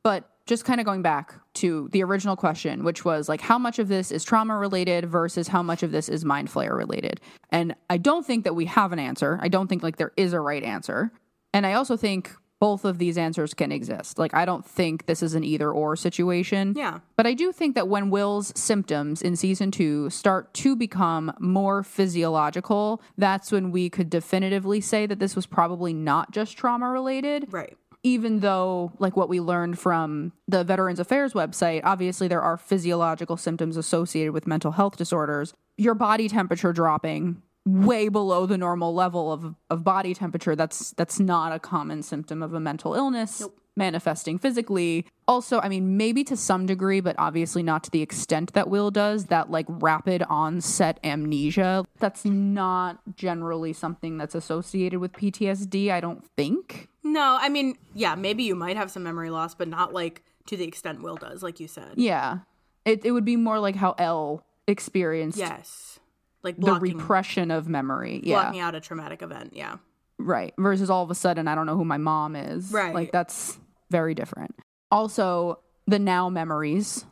But 0.02 0.29
just 0.46 0.64
kind 0.64 0.80
of 0.80 0.86
going 0.86 1.02
back 1.02 1.34
to 1.54 1.88
the 1.92 2.02
original 2.02 2.36
question, 2.36 2.84
which 2.84 3.04
was 3.04 3.28
like 3.28 3.40
how 3.40 3.58
much 3.58 3.78
of 3.78 3.88
this 3.88 4.10
is 4.10 4.24
trauma 4.24 4.56
related 4.56 5.06
versus 5.06 5.48
how 5.48 5.62
much 5.62 5.82
of 5.82 5.92
this 5.92 6.08
is 6.08 6.24
mind 6.24 6.48
flayer 6.48 6.76
related. 6.76 7.20
And 7.50 7.74
I 7.88 7.98
don't 7.98 8.26
think 8.26 8.44
that 8.44 8.54
we 8.54 8.66
have 8.66 8.92
an 8.92 8.98
answer. 8.98 9.38
I 9.42 9.48
don't 9.48 9.68
think 9.68 9.82
like 9.82 9.96
there 9.96 10.12
is 10.16 10.32
a 10.32 10.40
right 10.40 10.62
answer. 10.62 11.12
And 11.52 11.66
I 11.66 11.74
also 11.74 11.96
think 11.96 12.32
both 12.60 12.84
of 12.84 12.98
these 12.98 13.16
answers 13.16 13.54
can 13.54 13.72
exist. 13.72 14.18
Like 14.18 14.34
I 14.34 14.44
don't 14.44 14.64
think 14.64 15.06
this 15.06 15.22
is 15.22 15.34
an 15.34 15.42
either 15.42 15.72
or 15.72 15.96
situation. 15.96 16.74
Yeah. 16.76 16.98
But 17.16 17.26
I 17.26 17.32
do 17.32 17.52
think 17.52 17.74
that 17.74 17.88
when 17.88 18.10
Will's 18.10 18.52
symptoms 18.54 19.22
in 19.22 19.34
season 19.34 19.70
two 19.70 20.10
start 20.10 20.52
to 20.54 20.76
become 20.76 21.32
more 21.40 21.82
physiological, 21.82 23.02
that's 23.16 23.50
when 23.50 23.70
we 23.72 23.88
could 23.88 24.10
definitively 24.10 24.80
say 24.80 25.06
that 25.06 25.18
this 25.18 25.34
was 25.34 25.46
probably 25.46 25.94
not 25.94 26.30
just 26.32 26.56
trauma 26.56 26.88
related 26.88 27.46
Right. 27.50 27.76
Even 28.02 28.40
though 28.40 28.92
like 28.98 29.16
what 29.16 29.28
we 29.28 29.40
learned 29.40 29.78
from 29.78 30.32
the 30.48 30.64
veterans 30.64 30.98
affairs 30.98 31.32
website 31.32 31.82
obviously 31.84 32.28
there 32.28 32.40
are 32.40 32.56
physiological 32.56 33.36
symptoms 33.36 33.76
associated 33.76 34.32
with 34.32 34.46
mental 34.46 34.72
health 34.72 34.96
disorders. 34.96 35.52
Your 35.76 35.94
body 35.94 36.28
temperature 36.28 36.72
dropping 36.72 37.42
way 37.66 38.08
below 38.08 38.46
the 38.46 38.56
normal 38.56 38.94
level 38.94 39.32
of, 39.32 39.54
of 39.68 39.84
body 39.84 40.14
temperature 40.14 40.56
that's 40.56 40.92
that's 40.92 41.20
not 41.20 41.52
a 41.52 41.58
common 41.58 42.02
symptom 42.02 42.42
of 42.42 42.54
a 42.54 42.60
mental 42.60 42.94
illness 42.94 43.46
manifesting 43.76 44.38
physically 44.38 45.06
also 45.28 45.60
i 45.60 45.68
mean 45.68 45.96
maybe 45.96 46.22
to 46.24 46.36
some 46.36 46.66
degree 46.66 47.00
but 47.00 47.14
obviously 47.18 47.62
not 47.62 47.82
to 47.84 47.90
the 47.90 48.02
extent 48.02 48.52
that 48.52 48.68
will 48.68 48.90
does 48.90 49.26
that 49.26 49.50
like 49.50 49.66
rapid 49.68 50.22
onset 50.28 50.98
amnesia 51.04 51.84
that's 51.98 52.24
not 52.24 52.98
generally 53.16 53.72
something 53.72 54.18
that's 54.18 54.34
associated 54.34 54.98
with 54.98 55.12
ptsd 55.12 55.90
i 55.90 56.00
don't 56.00 56.24
think 56.36 56.88
No, 57.02 57.38
I 57.40 57.48
mean, 57.48 57.78
yeah, 57.94 58.14
maybe 58.14 58.42
you 58.42 58.54
might 58.54 58.76
have 58.76 58.90
some 58.90 59.02
memory 59.02 59.30
loss, 59.30 59.54
but 59.54 59.68
not 59.68 59.94
like 59.94 60.22
to 60.46 60.56
the 60.56 60.64
extent 60.64 61.00
Will 61.02 61.16
does, 61.16 61.42
like 61.42 61.58
you 61.58 61.66
said. 61.66 61.94
Yeah. 61.96 62.40
It 62.84 63.06
it 63.06 63.12
would 63.12 63.24
be 63.24 63.36
more 63.36 63.58
like 63.58 63.74
how 63.74 63.94
El 63.98 64.44
experienced 64.66 65.38
Yes. 65.38 65.98
Like 66.42 66.56
the 66.58 66.74
repression 66.74 67.50
of 67.50 67.68
memory. 67.68 68.20
Yeah. 68.22 68.42
blocking 68.42 68.60
out 68.60 68.74
a 68.74 68.80
traumatic 68.80 69.22
event. 69.22 69.54
Yeah. 69.56 69.76
Right. 70.24 70.54
Versus 70.58 70.90
all 70.90 71.02
of 71.02 71.10
a 71.10 71.14
sudden 71.14 71.48
I 71.48 71.54
don't 71.54 71.66
know 71.66 71.76
who 71.76 71.84
my 71.84 71.98
mom 71.98 72.36
is. 72.36 72.70
Right. 72.72 72.94
Like 72.94 73.12
that's 73.12 73.58
very 73.90 74.14
different. 74.14 74.54
Also, 74.90 75.60
the 75.86 75.98
now 75.98 76.28
memories. 76.28 77.04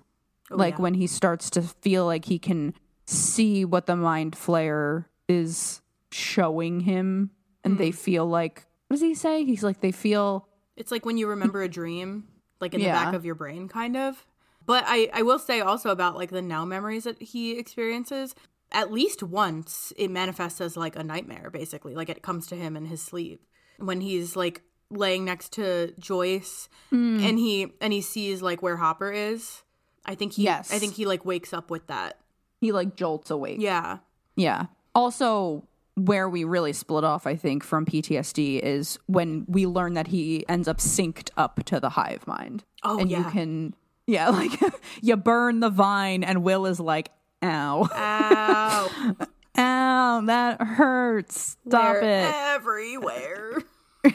like 0.51 0.75
Oh, 0.75 0.77
yeah. 0.79 0.83
when 0.83 0.95
he 0.95 1.07
starts 1.07 1.51
to 1.51 1.63
feel 1.63 2.07
like 2.07 2.25
he 2.25 2.39
can 2.39 2.75
see 3.07 3.65
what 3.65 3.87
the 3.87 3.97
mind 3.97 4.35
flayer 4.35 5.05
is 5.29 5.81
showing 6.11 6.81
him 6.81 7.31
and 7.65 7.75
Hmm. 7.75 7.79
they 7.79 7.91
feel 7.91 8.27
like 8.27 8.65
what 8.89 8.95
does 8.95 9.03
he 9.03 9.15
say? 9.15 9.45
He's 9.45 9.63
like 9.63 9.81
they 9.81 9.93
feel 9.93 10.49
It's 10.77 10.91
like 10.91 11.05
when 11.05 11.19
you 11.19 11.27
remember 11.29 11.61
a 11.63 11.69
dream, 11.69 12.29
like 12.61 12.73
in 12.73 12.81
the 12.81 12.87
back 12.87 13.13
of 13.15 13.25
your 13.27 13.35
brain, 13.35 13.69
kind 13.69 13.97
of. 13.97 14.25
But 14.65 14.85
I, 14.87 15.11
I 15.13 15.23
will 15.23 15.39
say 15.39 15.61
also 15.61 15.91
about 15.91 16.17
like 16.17 16.31
the 16.31 16.41
now 16.43 16.65
memories 16.65 17.05
that 17.05 17.21
he 17.21 17.59
experiences. 17.59 18.35
At 18.71 18.93
least 18.93 19.23
once, 19.23 19.93
it 19.97 20.11
manifests 20.11 20.61
as 20.61 20.77
like 20.77 20.95
a 20.97 21.03
nightmare, 21.03 21.51
basically. 21.51 21.95
Like 21.95 22.09
it 22.09 22.23
comes 22.23 22.47
to 22.49 22.57
him 22.57 22.77
in 22.77 22.85
his 22.87 23.01
sleep 23.03 23.43
when 23.79 24.01
he's 24.01 24.37
like 24.37 24.63
laying 24.91 25.25
next 25.25 25.53
to 25.55 25.93
Joyce, 25.99 26.69
Hmm. 26.91 27.21
and 27.23 27.39
he 27.39 27.73
and 27.81 27.93
he 27.93 28.01
sees 28.01 28.43
like 28.43 28.63
where 28.63 28.77
Hopper 28.77 29.13
is. 29.13 29.63
I 30.05 30.15
think 30.15 30.35
he, 30.35 30.43
Yes. 30.45 30.73
I 30.73 30.79
think 30.79 30.95
he 30.95 31.05
like 31.07 31.25
wakes 31.25 31.53
up 31.53 31.71
with 31.71 31.87
that. 31.89 32.19
he 32.61 32.73
like 32.73 32.97
jolts 32.97 33.31
awake. 33.31 33.59
Yeah, 33.61 33.99
Yeah. 34.37 34.67
Also, 34.95 35.63
where 35.95 36.29
we 36.29 36.43
really 36.45 36.73
split 36.73 37.05
off, 37.05 37.27
I 37.27 37.37
think, 37.37 37.63
from 37.63 37.85
PTSD 37.87 38.61
is 38.61 38.99
when 39.07 39.45
we 39.49 39.67
learn 39.67 39.95
that 39.95 40.09
he 40.09 40.45
ends 40.49 40.67
up 40.69 40.79
synced 40.79 41.31
up 41.37 41.63
to 41.67 41.79
the 41.81 41.91
hive 41.91 42.27
mind. 42.27 42.65
Oh, 42.83 42.99
and 42.99 43.11
you 43.11 43.23
can, 43.25 43.75
yeah, 44.07 44.29
like 44.41 44.53
you 45.03 45.17
burn 45.17 45.61
the 45.61 45.71
vine, 45.71 46.25
and 46.25 46.43
Will 46.43 46.67
is 46.67 46.81
like, 46.81 47.11
ow, 47.43 47.89
ow, 47.93 49.17
ow, 49.59 50.21
that 50.27 50.61
hurts. 50.63 51.57
Stop 51.67 51.95
They're 52.01 52.03
it. 52.03 52.35
everywhere. 52.35 53.63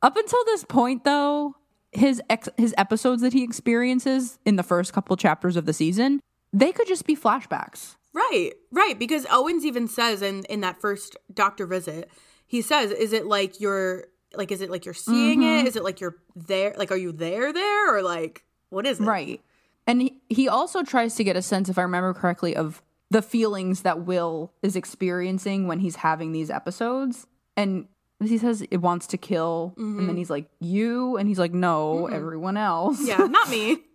Up 0.00 0.16
until 0.16 0.44
this 0.44 0.64
point, 0.64 1.02
though, 1.04 1.56
his 1.90 2.22
ex- 2.30 2.48
his 2.56 2.72
episodes 2.78 3.20
that 3.22 3.32
he 3.32 3.42
experiences 3.42 4.38
in 4.44 4.54
the 4.56 4.62
first 4.62 4.92
couple 4.92 5.16
chapters 5.16 5.56
of 5.56 5.66
the 5.66 5.72
season, 5.72 6.20
they 6.52 6.70
could 6.70 6.86
just 6.86 7.04
be 7.04 7.16
flashbacks. 7.16 7.96
Right, 8.14 8.52
right. 8.70 8.96
Because 8.98 9.26
Owens 9.30 9.64
even 9.64 9.88
says 9.88 10.22
in 10.22 10.44
in 10.44 10.60
that 10.60 10.80
first 10.80 11.16
doctor 11.34 11.66
visit, 11.66 12.08
he 12.46 12.62
says, 12.62 12.92
"Is 12.92 13.12
it 13.12 13.26
like 13.26 13.60
you're 13.60 14.04
like 14.34 14.52
is 14.52 14.60
it 14.60 14.70
like 14.70 14.84
you're 14.84 14.94
seeing 14.94 15.40
Mm-hmm. 15.40 15.66
it? 15.66 15.68
Is 15.68 15.74
it 15.76 15.82
like 15.82 16.00
you're 16.00 16.16
there? 16.36 16.74
Like 16.76 16.92
are 16.92 16.96
you 16.96 17.10
there 17.10 17.52
there 17.52 17.96
or 17.96 18.02
like 18.02 18.44
what 18.70 18.86
is 18.86 19.00
it?" 19.00 19.04
Right. 19.04 19.40
And 19.88 20.10
he, 20.28 20.48
also 20.48 20.82
tries 20.82 21.14
to 21.14 21.24
get 21.24 21.34
a 21.34 21.40
sense, 21.40 21.70
if 21.70 21.78
I 21.78 21.82
remember 21.82 22.12
correctly, 22.12 22.54
of 22.54 22.82
the 23.10 23.22
feelings 23.22 23.82
that 23.82 24.02
Will 24.04 24.52
is 24.62 24.76
experiencing 24.76 25.66
when 25.66 25.80
he's 25.80 25.96
having 25.96 26.32
these 26.32 26.50
episodes. 26.50 27.26
And 27.56 27.88
he 28.22 28.36
says 28.36 28.60
it 28.70 28.76
wants 28.76 29.06
to 29.08 29.16
kill. 29.16 29.72
And 29.78 29.98
then 29.98 30.06
mm-hmm. 30.08 30.16
he's 30.18 30.28
like, 30.28 30.50
You? 30.60 31.16
And 31.16 31.26
he's 31.26 31.38
like, 31.38 31.54
No, 31.54 32.02
mm-hmm. 32.04 32.14
everyone 32.14 32.58
else. 32.58 33.00
Yeah, 33.06 33.16
not 33.16 33.48
me. 33.50 33.78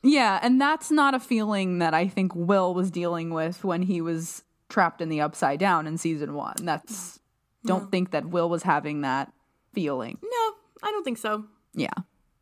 Yeah. 0.00 0.38
And 0.42 0.60
that's 0.60 0.92
not 0.92 1.14
a 1.14 1.18
feeling 1.18 1.80
that 1.80 1.92
I 1.92 2.06
think 2.06 2.32
Will 2.32 2.72
was 2.72 2.88
dealing 2.88 3.30
with 3.30 3.64
when 3.64 3.82
he 3.82 4.00
was 4.00 4.44
trapped 4.68 5.00
in 5.00 5.08
the 5.08 5.20
upside 5.20 5.58
down 5.58 5.88
in 5.88 5.98
season 5.98 6.34
one. 6.34 6.54
That's, 6.62 7.18
don't 7.66 7.90
think 7.90 8.12
that 8.12 8.26
Will 8.26 8.48
was 8.48 8.62
having 8.62 9.00
that 9.00 9.32
feeling. 9.72 10.18
No, 10.22 10.52
I 10.84 10.92
don't 10.92 11.02
think 11.02 11.18
so. 11.18 11.46
Yeah. 11.74 11.90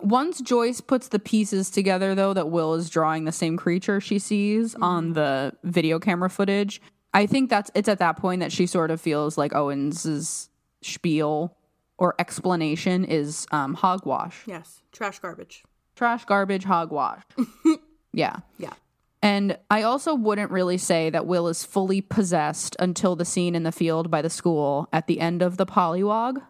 Once 0.01 0.41
Joyce 0.41 0.81
puts 0.81 1.09
the 1.09 1.19
pieces 1.19 1.71
together, 1.71 2.15
though, 2.15 2.35
that 2.35 2.51
Will 2.51 2.75
is 2.75 2.91
drawing 2.91 3.25
the 3.25 3.33
same 3.33 3.57
creature 3.57 4.01
she 4.01 4.19
sees 4.19 4.75
on 4.77 5.15
the 5.15 5.53
video 5.65 5.99
camera 5.99 6.29
footage, 6.31 6.81
I 7.15 7.27
think 7.27 7.49
that's 7.49 7.71
it's 7.75 7.89
at 7.89 7.99
that 8.01 8.19
point 8.19 8.41
that 8.41 8.53
she 8.53 8.67
sort 8.67 8.91
of 8.91 9.01
feels 9.01 9.39
like 9.39 9.55
Owens's 9.55 10.51
spiel 10.83 11.57
or 11.99 12.15
explanation 12.19 13.05
is 13.07 13.47
um, 13.53 13.73
hogwash, 13.73 14.43
Yes, 14.47 14.83
trash 14.93 15.19
garbage. 15.19 15.65
trash, 15.95 16.27
garbage, 16.27 16.65
hogwash. 16.65 17.23
yeah. 18.13 18.37
Yeah. 18.59 18.75
And 19.23 19.59
I 19.71 19.83
also 19.83 20.15
wouldn't 20.15 20.51
really 20.51 20.77
say 20.77 21.09
that 21.09 21.27
Will 21.27 21.49
is 21.49 21.65
fully 21.65 22.03
possessed 22.03 22.77
until 22.79 23.17
the 23.17 23.25
scene 23.25 23.55
in 23.55 23.63
the 23.63 23.73
field 23.73 24.11
by 24.11 24.21
the 24.21 24.29
school 24.31 24.89
at 24.93 25.07
the 25.07 25.21
end 25.21 25.41
of 25.41 25.57
the 25.57 25.65
Pollywog. 25.67 26.43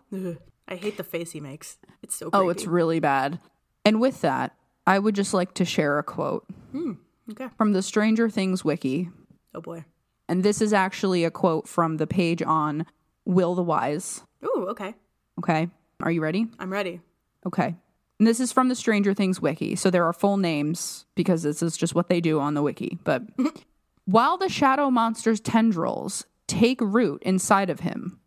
I 0.68 0.76
hate 0.76 0.96
the 0.96 1.04
face 1.04 1.32
he 1.32 1.40
makes. 1.40 1.78
It's 2.02 2.14
so 2.14 2.30
Oh, 2.32 2.48
it's 2.48 2.66
really 2.66 3.00
bad. 3.00 3.38
And 3.84 4.00
with 4.00 4.20
that, 4.22 4.56
I 4.86 4.98
would 4.98 5.14
just 5.14 5.34
like 5.34 5.54
to 5.54 5.64
share 5.64 5.98
a 5.98 6.02
quote 6.02 6.44
hmm, 6.72 6.92
okay. 7.30 7.48
from 7.56 7.72
the 7.72 7.82
Stranger 7.82 8.28
Things 8.28 8.64
wiki. 8.64 9.10
Oh 9.54 9.60
boy. 9.60 9.84
And 10.28 10.42
this 10.42 10.60
is 10.60 10.72
actually 10.72 11.24
a 11.24 11.30
quote 11.30 11.68
from 11.68 11.98
the 11.98 12.06
page 12.06 12.42
on 12.42 12.86
Will 13.24 13.54
the 13.54 13.62
Wise. 13.62 14.22
Ooh, 14.44 14.66
okay. 14.70 14.94
Okay. 15.38 15.68
Are 16.00 16.10
you 16.10 16.20
ready? 16.20 16.46
I'm 16.58 16.72
ready. 16.72 17.00
Okay. 17.46 17.76
And 18.18 18.26
this 18.26 18.40
is 18.40 18.52
from 18.52 18.68
the 18.68 18.74
Stranger 18.74 19.14
Things 19.14 19.40
wiki. 19.40 19.76
So 19.76 19.90
there 19.90 20.04
are 20.04 20.12
full 20.12 20.36
names 20.36 21.06
because 21.14 21.42
this 21.42 21.62
is 21.62 21.76
just 21.76 21.94
what 21.94 22.08
they 22.08 22.20
do 22.20 22.40
on 22.40 22.54
the 22.54 22.62
wiki. 22.62 22.98
But 23.04 23.22
while 24.04 24.36
the 24.38 24.48
shadow 24.48 24.90
monster's 24.90 25.40
tendrils 25.40 26.26
take 26.46 26.80
root 26.80 27.22
inside 27.24 27.70
of 27.70 27.80
him, 27.80 28.18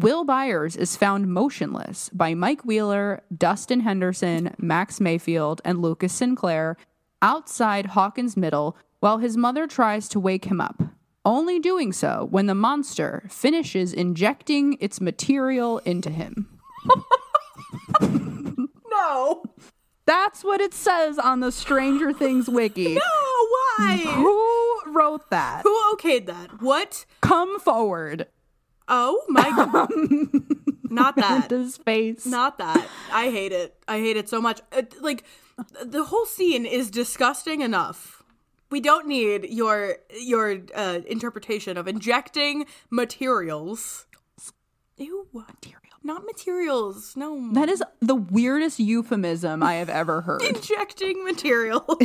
Will 0.00 0.22
Byers 0.22 0.76
is 0.76 0.94
found 0.94 1.26
motionless 1.26 2.08
by 2.10 2.32
Mike 2.32 2.64
Wheeler, 2.64 3.20
Dustin 3.36 3.80
Henderson, 3.80 4.54
Max 4.56 5.00
Mayfield, 5.00 5.60
and 5.64 5.82
Lucas 5.82 6.12
Sinclair 6.12 6.76
outside 7.20 7.86
Hawkins 7.86 8.36
Middle 8.36 8.76
while 9.00 9.18
his 9.18 9.36
mother 9.36 9.66
tries 9.66 10.08
to 10.10 10.20
wake 10.20 10.44
him 10.44 10.60
up. 10.60 10.80
Only 11.24 11.58
doing 11.58 11.92
so 11.92 12.28
when 12.30 12.46
the 12.46 12.54
monster 12.54 13.24
finishes 13.28 13.92
injecting 13.92 14.76
its 14.78 15.00
material 15.00 15.78
into 15.78 16.10
him. 16.10 16.60
No. 18.90 19.44
That's 20.06 20.42
what 20.42 20.60
it 20.60 20.74
says 20.74 21.18
on 21.18 21.40
the 21.40 21.52
Stranger 21.52 22.12
Things 22.12 22.48
wiki. 22.48 22.94
No, 23.78 23.78
why? 23.78 23.96
Who 24.06 24.92
wrote 24.92 25.30
that? 25.30 25.62
Who 25.62 25.76
okayed 25.94 26.26
that? 26.26 26.60
What? 26.60 27.06
Come 27.20 27.58
forward. 27.60 28.26
Oh 28.88 29.22
my 29.28 29.50
god. 29.50 29.90
Not 30.90 31.16
that. 31.24 31.50
His 31.50 31.76
face. 31.76 32.24
Not 32.26 32.58
that. 32.58 32.86
I 33.12 33.30
hate 33.30 33.52
it. 33.52 33.76
I 33.86 33.98
hate 33.98 34.16
it 34.16 34.28
so 34.28 34.40
much. 34.40 34.60
Uh, 34.72 34.82
like 35.00 35.24
the 35.84 36.04
whole 36.04 36.24
scene 36.26 36.64
is 36.64 36.90
disgusting 36.90 37.60
enough. 37.60 38.22
We 38.70 38.80
don't 38.80 39.06
need 39.06 39.46
your 39.50 39.96
your 40.18 40.58
uh, 40.74 41.00
interpretation 41.06 41.76
of 41.76 41.86
injecting 41.88 42.66
materials. 42.90 44.06
Ew. 44.96 45.28
Material. 45.32 45.82
Not 46.02 46.24
materials. 46.24 47.14
No. 47.16 47.50
That 47.52 47.68
is 47.68 47.82
the 48.00 48.14
weirdest 48.14 48.78
euphemism 48.78 49.62
I 49.62 49.74
have 49.74 49.88
ever 49.88 50.22
heard. 50.22 50.42
injecting 50.42 51.24
materials. 51.24 51.82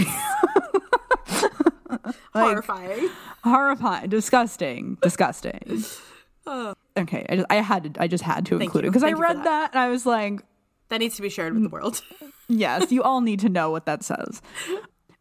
Horrifying. 2.34 3.10
Horrifying, 3.44 4.10
disgusting, 4.10 4.98
disgusting. 5.02 5.84
Okay, 6.96 7.26
I 7.28 7.36
just 7.38 7.48
I 7.50 7.56
had 7.56 7.96
to 7.96 8.04
I 8.04 8.08
just 8.08 8.24
had 8.24 8.46
to 8.46 8.60
include 8.60 8.86
it 8.86 8.90
because 8.90 9.02
I 9.02 9.08
Thank 9.08 9.18
you 9.18 9.24
for 9.24 9.28
read 9.28 9.38
that. 9.38 9.44
that 9.46 9.72
and 9.72 9.80
I 9.80 9.90
was 9.90 10.06
like, 10.06 10.44
That 10.90 11.00
needs 11.00 11.16
to 11.16 11.24
be 11.24 11.30
shared 11.30 11.54
with 11.56 11.64
the 11.64 11.70
world. 11.70 12.04
yes, 12.48 12.92
you 12.92 13.02
all 13.02 13.22
need 13.22 13.40
to 13.40 13.50
know 13.50 13.72
what 13.72 13.88
that 13.88 14.04
says. 14.04 14.44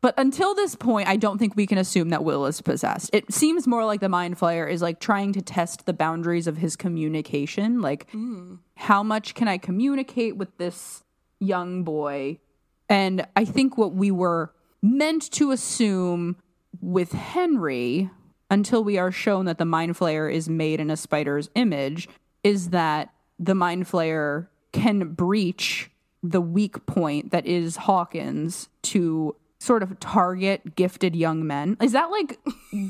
But 0.02 0.14
until 0.18 0.54
this 0.54 0.74
point, 0.74 1.08
I 1.08 1.16
don't 1.16 1.38
think 1.38 1.54
we 1.54 1.66
can 1.66 1.78
assume 1.78 2.10
that 2.10 2.24
Will 2.24 2.44
is 2.44 2.60
possessed. 2.60 3.08
It 3.12 3.32
seems 3.32 3.68
more 3.68 3.84
like 3.84 4.00
the 4.00 4.08
Mind 4.08 4.36
Flayer 4.36 4.68
is 4.68 4.82
like 4.82 4.98
trying 4.98 5.32
to 5.34 5.40
test 5.40 5.86
the 5.86 5.92
boundaries 5.92 6.48
of 6.48 6.58
his 6.58 6.74
communication. 6.74 7.80
Like, 7.80 8.10
mm. 8.10 8.58
how 8.74 9.04
much 9.04 9.34
can 9.34 9.46
I 9.46 9.58
communicate 9.58 10.36
with 10.36 10.58
this 10.58 11.04
young 11.38 11.84
boy? 11.84 12.40
And 12.88 13.26
I 13.36 13.44
think 13.44 13.78
what 13.78 13.94
we 13.94 14.10
were 14.10 14.52
meant 14.82 15.30
to 15.32 15.52
assume 15.52 16.36
with 16.80 17.12
Henry, 17.12 18.10
until 18.52 18.84
we 18.84 18.98
are 18.98 19.10
shown 19.10 19.46
that 19.46 19.56
the 19.56 19.64
Mind 19.64 19.96
Flayer 19.96 20.32
is 20.32 20.46
made 20.46 20.78
in 20.78 20.90
a 20.90 20.96
spider's 20.96 21.48
image, 21.54 22.06
is 22.44 22.68
that 22.68 23.12
the 23.38 23.54
Mind 23.54 23.86
Flayer 23.86 24.46
can 24.72 25.14
breach 25.14 25.90
the 26.22 26.40
weak 26.40 26.84
point 26.84 27.30
that 27.30 27.46
is 27.46 27.76
Hawkins 27.76 28.68
to 28.82 29.34
sort 29.58 29.82
of 29.82 29.98
target 30.00 30.76
gifted 30.76 31.16
young 31.16 31.46
men. 31.46 31.78
Is 31.80 31.92
that 31.92 32.10
like 32.10 32.38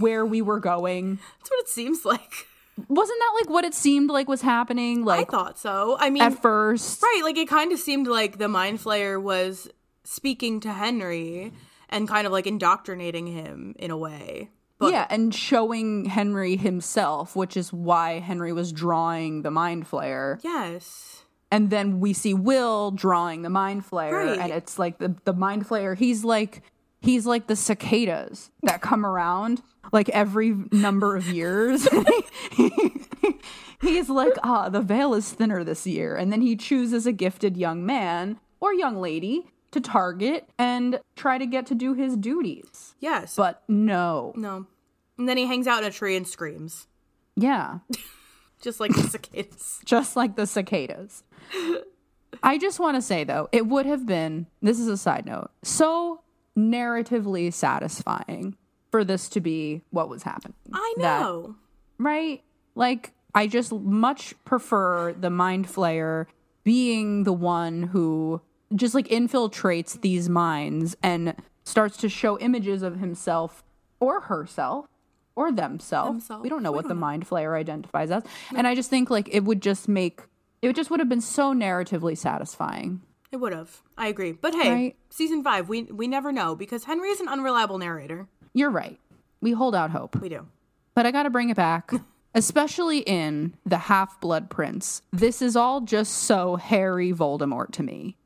where 0.01 0.27
we 0.27 0.43
were 0.43 0.59
going? 0.59 1.21
That's 1.39 1.51
what 1.51 1.61
it 1.61 1.69
seems 1.69 2.05
like. 2.05 2.47
Wasn't 2.89 3.19
that 3.21 3.33
like 3.41 3.51
what 3.51 3.65
it 3.65 3.75
seemed 3.75 4.11
like 4.11 4.29
was 4.29 4.43
happening? 4.43 5.05
Like 5.05 5.29
I 5.29 5.31
thought 5.31 5.59
so. 5.61 5.97
I 6.01 6.11
mean, 6.11 6.23
at 6.23 6.43
first, 6.43 7.03
right? 7.03 7.21
Like 7.23 7.37
it 7.37 7.47
kind 7.49 7.71
of 7.71 7.79
seemed 7.79 8.09
like 8.09 8.39
the 8.39 8.49
mind 8.49 8.81
flayer 8.81 9.23
was 9.23 9.69
speaking 10.03 10.59
to 10.61 10.73
Henry 10.73 11.53
and 11.89 12.09
kind 12.09 12.27
of 12.27 12.33
like 12.33 12.49
indoctrinating 12.49 13.29
him 13.29 13.77
in 13.79 13.93
a 13.93 13.97
way. 13.97 14.51
But 14.83 14.93
yeah, 14.93 15.07
and 15.11 15.35
showing 15.35 16.05
Henry 16.05 16.57
himself, 16.57 17.35
which 17.35 17.57
is 17.57 17.73
why 17.73 18.19
Henry 18.19 18.53
was 18.53 18.73
drawing 18.73 19.43
the 19.43 19.51
mind 19.51 19.89
flayer. 19.91 20.39
yes, 20.45 21.25
And 21.51 21.71
then 21.71 22.01
we 22.01 22.13
see 22.13 22.35
Will 22.35 22.91
drawing 22.91 23.43
the 23.43 23.51
mind 23.51 23.85
flayer, 23.89 24.13
Right. 24.27 24.39
and 24.39 24.53
it's 24.53 24.79
like 24.79 24.99
the 24.99 25.15
the 25.25 25.33
mind 25.33 25.67
flayer. 25.69 25.97
He's 25.97 26.25
like 26.25 26.63
he's 27.01 27.27
like 27.27 27.47
the 27.49 27.57
cicadas 27.57 28.51
that 28.63 28.81
come 28.81 29.05
around 29.05 29.63
like 29.93 30.09
every 30.11 30.55
number 30.71 31.17
of 31.17 31.27
years. 31.29 31.87
he's 33.81 34.09
like, 34.09 34.35
ah, 34.43 34.69
the 34.69 34.81
veil 34.81 35.15
is 35.15 35.31
thinner 35.33 35.65
this 35.65 35.87
year, 35.87 36.17
and 36.17 36.33
then 36.33 36.41
he 36.43 36.57
chooses 36.57 37.07
a 37.07 37.13
gifted 37.13 37.57
young 37.57 37.85
man 37.85 38.39
or 38.61 38.73
young 38.75 38.97
lady 38.97 39.47
to 39.73 39.81
target 39.81 40.49
and 40.59 41.01
try 41.17 41.37
to 41.39 41.47
get 41.47 41.67
to 41.67 41.75
do 41.75 41.95
his 41.95 42.17
duties. 42.17 42.95
yes, 43.01 43.35
But 43.37 43.63
no, 43.69 44.33
no. 44.37 44.67
And 45.19 45.29
then 45.29 45.37
he 45.37 45.47
hangs 45.47 45.67
out 45.67 45.83
in 45.83 45.89
a 45.89 45.93
tree 45.93 46.17
and 46.17 46.27
screams, 46.27 46.87
yeah, 47.37 47.79
just 48.63 48.81
like 48.81 48.93
the 48.95 49.03
cicadas. 49.03 49.81
just 49.85 50.17
like 50.17 50.37
the 50.37 50.47
cicadas. 50.47 51.23
I 52.43 52.59
just 52.59 52.81
want 52.81 52.97
to 52.97 53.03
say 53.03 53.25
though, 53.25 53.49
it 53.53 53.67
would 53.67 53.87
have 53.87 54.07
been, 54.07 54.47
this 54.63 54.79
is 54.81 54.89
a 54.89 54.97
side 54.97 55.27
note, 55.27 55.51
so 55.63 56.23
narratively 56.57 57.53
satisfying 57.53 58.57
for 58.91 59.05
this 59.05 59.29
to 59.31 59.41
be 59.41 59.83
what 59.91 60.09
was 60.09 60.23
happening. 60.23 60.55
I 60.73 60.95
That- 60.99 61.21
know. 61.21 61.57
right? 61.99 62.43
Like, 62.75 63.13
I 63.35 63.47
just 63.47 63.73
much 63.73 64.35
prefer 64.45 65.13
the 65.15 65.31
mind 65.31 65.67
flayer 65.67 66.27
being 66.65 67.25
the 67.25 67.33
one 67.33 67.85
who 67.85 68.41
just 68.75 68.95
like 68.95 69.09
infiltrates 69.09 70.01
these 70.01 70.29
minds 70.29 70.97
and 71.03 71.35
starts 71.65 71.97
to 71.99 72.09
show 72.09 72.39
images 72.39 72.83
of 72.83 72.99
himself 72.99 73.63
or 74.01 74.21
herself 74.23 74.87
or 75.35 75.53
themselves. 75.53 76.11
Themself. 76.11 76.43
We 76.43 76.49
don't 76.49 76.63
know 76.63 76.73
We 76.73 76.77
what 76.77 76.83
don't 76.83 76.89
the 76.91 76.95
know. 76.95 77.01
mind 77.01 77.29
flayer 77.29 77.59
identifies 77.59 78.11
as. 78.11 78.23
And 78.57 78.67
I 78.67 78.75
just 78.75 78.91
think 78.91 79.11
like 79.11 79.29
it 79.33 79.45
would 79.45 79.63
just 79.63 79.89
make 79.89 80.21
it 80.61 80.75
just 80.77 80.91
would 80.91 81.01
have 81.01 81.09
been 81.09 81.21
so 81.21 81.53
narratively 81.53 82.17
satisfying. 82.17 83.01
It 83.33 83.37
would 83.39 83.53
have. 83.53 83.81
I 83.97 84.09
agree. 84.09 84.33
But 84.33 84.55
hey, 84.55 84.71
Right. 84.71 84.97
season 85.11 85.43
five, 85.43 85.69
we 85.69 85.85
we 85.85 86.07
never 86.07 86.33
know 86.33 86.55
because 86.55 86.85
Henry 86.85 87.09
is 87.09 87.21
an 87.21 87.29
unreliable 87.29 87.79
narrator. 87.79 88.29
You're 88.53 88.71
right. 88.71 88.99
We 89.41 89.53
hold 89.53 89.75
out 89.75 89.91
hope. 89.91 90.21
We 90.21 90.29
do. 90.29 90.47
But 90.95 91.07
I 91.07 91.11
got 91.11 91.23
to 91.23 91.31
bring 91.31 91.49
it 91.49 91.57
back, 91.57 91.91
especially 92.35 92.99
in 92.99 93.55
the 93.65 93.79
Half 93.79 94.21
Blood 94.21 94.51
Prince. 94.51 95.01
This 95.13 95.41
is 95.41 95.57
all 95.57 95.81
just 95.81 96.13
so 96.13 96.57
Harry 96.57 97.13
Voldemort 97.13 97.71
to 97.73 97.83
me. 97.83 98.17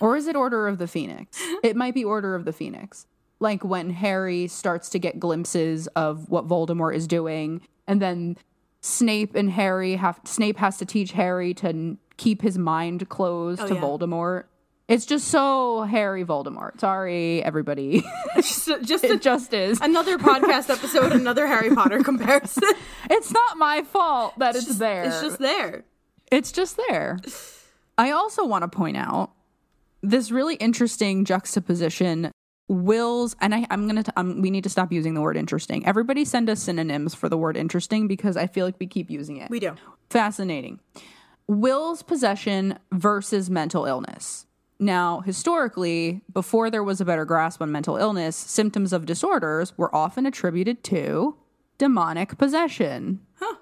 Or 0.00 0.16
is 0.16 0.26
it 0.26 0.34
Order 0.36 0.66
of 0.66 0.78
the 0.78 0.88
Phoenix? 0.88 1.40
It 1.62 1.76
might 1.76 1.94
be 1.94 2.04
Order 2.04 2.34
of 2.34 2.44
the 2.44 2.52
Phoenix. 2.52 3.06
Like 3.40 3.64
when 3.64 3.90
Harry 3.90 4.46
starts 4.48 4.88
to 4.90 4.98
get 4.98 5.18
glimpses 5.20 5.86
of 5.88 6.28
what 6.28 6.46
Voldemort 6.46 6.94
is 6.94 7.06
doing, 7.06 7.60
and 7.86 8.00
then 8.02 8.36
Snape 8.80 9.34
and 9.34 9.50
Harry 9.50 9.96
have 9.96 10.20
Snape 10.24 10.58
has 10.58 10.76
to 10.78 10.84
teach 10.84 11.12
Harry 11.12 11.54
to 11.54 11.68
n- 11.68 11.98
keep 12.16 12.42
his 12.42 12.58
mind 12.58 13.08
closed 13.08 13.60
oh, 13.62 13.66
to 13.68 13.74
Oh, 13.74 13.76
yeah. 13.76 13.82
Voldemort. 13.82 14.44
It's 14.88 15.06
just 15.06 15.28
so 15.28 15.82
Harry 15.82 16.24
Voldemort. 16.24 16.78
Sorry, 16.80 17.42
everybody. 17.42 18.02
just, 18.36 18.68
just 18.82 19.04
a- 19.10 19.16
just 19.18 19.54
is. 19.54 19.80
another 19.80 20.18
podcast 20.18 20.68
episode, 20.70 21.12
another 21.12 21.46
Harry 21.46 21.74
Potter 21.74 22.02
comparison. 22.04 22.64
It's 23.08 23.30
not 23.32 23.56
my 23.56 23.82
fault 23.82 24.38
that 24.38 24.54
it's, 24.56 24.66
just- 24.66 24.78
there. 24.80 25.04
It's 25.04 25.20
just 25.20 25.38
there. 25.38 25.84
It's 26.30 26.50
just 26.52 26.78
there. 26.88 27.18
I 27.98 28.10
also 28.10 28.44
want 28.44 28.62
to 28.62 28.68
point 28.68 28.96
out 28.96 29.30
this 30.02 30.30
really 30.30 30.56
interesting 30.56 31.24
juxtaposition. 31.24 32.30
Will's 32.68 33.36
and 33.40 33.54
I, 33.54 33.66
I'm 33.70 33.86
gonna. 33.86 34.02
T- 34.02 34.12
um, 34.16 34.40
we 34.40 34.50
need 34.50 34.64
to 34.64 34.70
stop 34.70 34.92
using 34.92 35.14
the 35.14 35.20
word 35.20 35.36
interesting. 35.36 35.86
Everybody 35.86 36.24
send 36.24 36.48
us 36.48 36.62
synonyms 36.62 37.14
for 37.14 37.28
the 37.28 37.36
word 37.36 37.56
interesting 37.56 38.08
because 38.08 38.36
I 38.36 38.46
feel 38.46 38.64
like 38.64 38.76
we 38.78 38.86
keep 38.86 39.10
using 39.10 39.36
it. 39.36 39.50
We 39.50 39.60
do. 39.60 39.74
Fascinating. 40.10 40.80
Will's 41.48 42.02
possession 42.02 42.78
versus 42.92 43.50
mental 43.50 43.84
illness. 43.84 44.46
Now, 44.78 45.20
historically, 45.20 46.22
before 46.32 46.70
there 46.70 46.82
was 46.82 47.00
a 47.00 47.04
better 47.04 47.24
grasp 47.24 47.60
on 47.60 47.70
mental 47.70 47.96
illness, 47.96 48.36
symptoms 48.36 48.92
of 48.92 49.06
disorders 49.06 49.76
were 49.76 49.94
often 49.94 50.26
attributed 50.26 50.82
to 50.84 51.36
demonic 51.78 52.38
possession. 52.38 53.20
Huh 53.34 53.56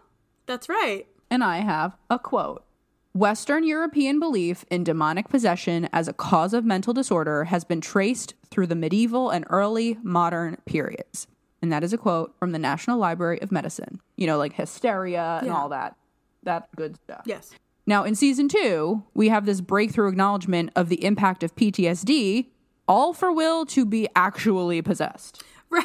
that's 0.50 0.68
right. 0.68 1.06
And 1.30 1.44
I 1.44 1.58
have 1.58 1.96
a 2.10 2.18
quote. 2.18 2.64
Western 3.12 3.64
European 3.64 4.20
belief 4.20 4.64
in 4.70 4.84
demonic 4.84 5.28
possession 5.28 5.88
as 5.92 6.06
a 6.06 6.12
cause 6.12 6.54
of 6.54 6.64
mental 6.64 6.92
disorder 6.94 7.44
has 7.44 7.64
been 7.64 7.80
traced 7.80 8.34
through 8.50 8.68
the 8.68 8.76
medieval 8.76 9.30
and 9.30 9.44
early 9.50 9.98
modern 10.02 10.56
periods. 10.64 11.26
And 11.60 11.72
that 11.72 11.82
is 11.82 11.92
a 11.92 11.98
quote 11.98 12.34
from 12.38 12.52
the 12.52 12.58
National 12.58 12.98
Library 12.98 13.40
of 13.42 13.50
Medicine. 13.50 14.00
You 14.16 14.26
know, 14.28 14.38
like 14.38 14.52
hysteria 14.54 15.38
and 15.40 15.48
Yeah. 15.48 15.56
all 15.56 15.68
that. 15.70 15.96
That 16.44 16.68
good 16.76 16.96
stuff. 17.04 17.22
Yes. 17.26 17.50
Now, 17.86 18.04
in 18.04 18.14
season 18.14 18.48
two, 18.48 19.02
we 19.14 19.28
have 19.28 19.44
this 19.44 19.60
breakthrough 19.60 20.08
acknowledgement 20.08 20.70
of 20.76 20.88
the 20.88 21.04
impact 21.04 21.42
of 21.42 21.56
PTSD, 21.56 22.50
all 22.86 23.12
for 23.12 23.32
Will 23.32 23.66
to 23.66 23.84
be 23.84 24.08
actually 24.14 24.80
possessed. 24.82 25.42
Right. 25.68 25.84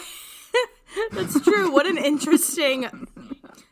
That's 1.11 1.41
true. 1.41 1.71
What 1.71 1.87
an 1.87 1.97
interesting. 1.97 3.07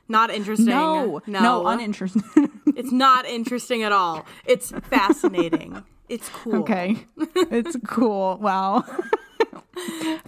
Not 0.07 0.29
interesting. 0.31 0.67
No, 0.67 1.21
no, 1.27 1.41
no, 1.41 1.67
uninteresting. 1.67 2.23
It's 2.75 2.91
not 2.91 3.27
interesting 3.27 3.83
at 3.83 3.91
all. 3.91 4.25
It's 4.45 4.71
fascinating. 4.89 5.83
It's 6.09 6.27
cool. 6.29 6.55
okay. 6.61 7.05
it's 7.17 7.77
cool. 7.85 8.37
Wow. 8.41 8.83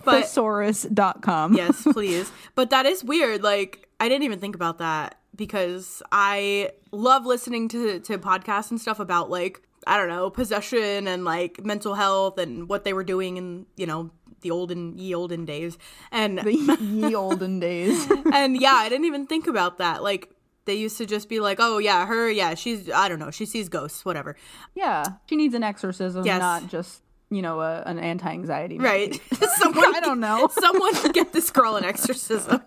But 0.03 0.25
Thesaurus.com. 0.25 1.53
yes, 1.53 1.83
please. 1.83 2.31
But 2.55 2.71
that 2.71 2.85
is 2.85 3.03
weird. 3.03 3.43
Like 3.43 3.88
I 3.99 4.09
didn't 4.09 4.23
even 4.23 4.39
think 4.39 4.55
about 4.55 4.79
that 4.79 5.19
because 5.35 6.01
I 6.11 6.71
love 6.91 7.25
listening 7.25 7.67
to 7.69 7.99
to 7.99 8.17
podcasts 8.17 8.71
and 8.71 8.81
stuff 8.81 8.99
about 8.99 9.29
like 9.29 9.61
I 9.88 9.97
don't 9.97 10.09
know 10.09 10.29
possession 10.29 11.07
and 11.07 11.25
like 11.25 11.63
mental 11.63 11.93
health 11.93 12.38
and 12.39 12.67
what 12.67 12.83
they 12.85 12.93
were 12.93 13.03
doing 13.03 13.38
in 13.38 13.65
you 13.75 13.85
know 13.85 14.09
the 14.41 14.52
olden 14.52 14.98
ye 14.98 15.13
olden 15.15 15.45
days 15.45 15.78
and 16.12 16.41
ye 16.80 17.15
olden 17.15 17.60
days. 17.60 18.08
and 18.34 18.60
yeah 18.60 18.74
I 18.76 18.89
didn't 18.89 19.06
even 19.06 19.28
think 19.28 19.48
about 19.48 19.78
that 19.80 20.04
like. 20.04 20.30
They 20.65 20.74
used 20.74 20.98
to 20.98 21.06
just 21.06 21.30
be 21.30 21.39
like, 21.39 21.60
"Oh 21.62 21.78
yeah, 21.78 22.08
her, 22.08 22.28
yeah, 22.28 22.56
she's 22.56 22.89
I 22.89 23.08
don't 23.08 23.19
know, 23.19 23.30
she 23.30 23.45
sees 23.45 23.69
ghosts, 23.69 24.04
whatever." 24.04 24.36
yeah. 24.74 25.04
She 25.30 25.36
needs 25.36 25.54
an 25.54 25.62
exorcism, 25.62 26.26
Yes. 26.26 26.39
not 26.39 26.67
just, 26.69 27.04
you 27.30 27.43
know, 27.43 27.62
a, 27.62 27.84
an 27.86 28.00
anti 28.00 28.28
anxiety. 28.32 28.80
Right. 28.80 29.13
someone 29.58 29.95
I 29.95 30.00
don't 30.00 30.19
know. 30.19 30.48
Someone 30.52 30.93
get 31.12 31.34
this 31.34 31.52
girl 31.52 31.76
an 31.76 31.86
exorcism. 31.86 32.63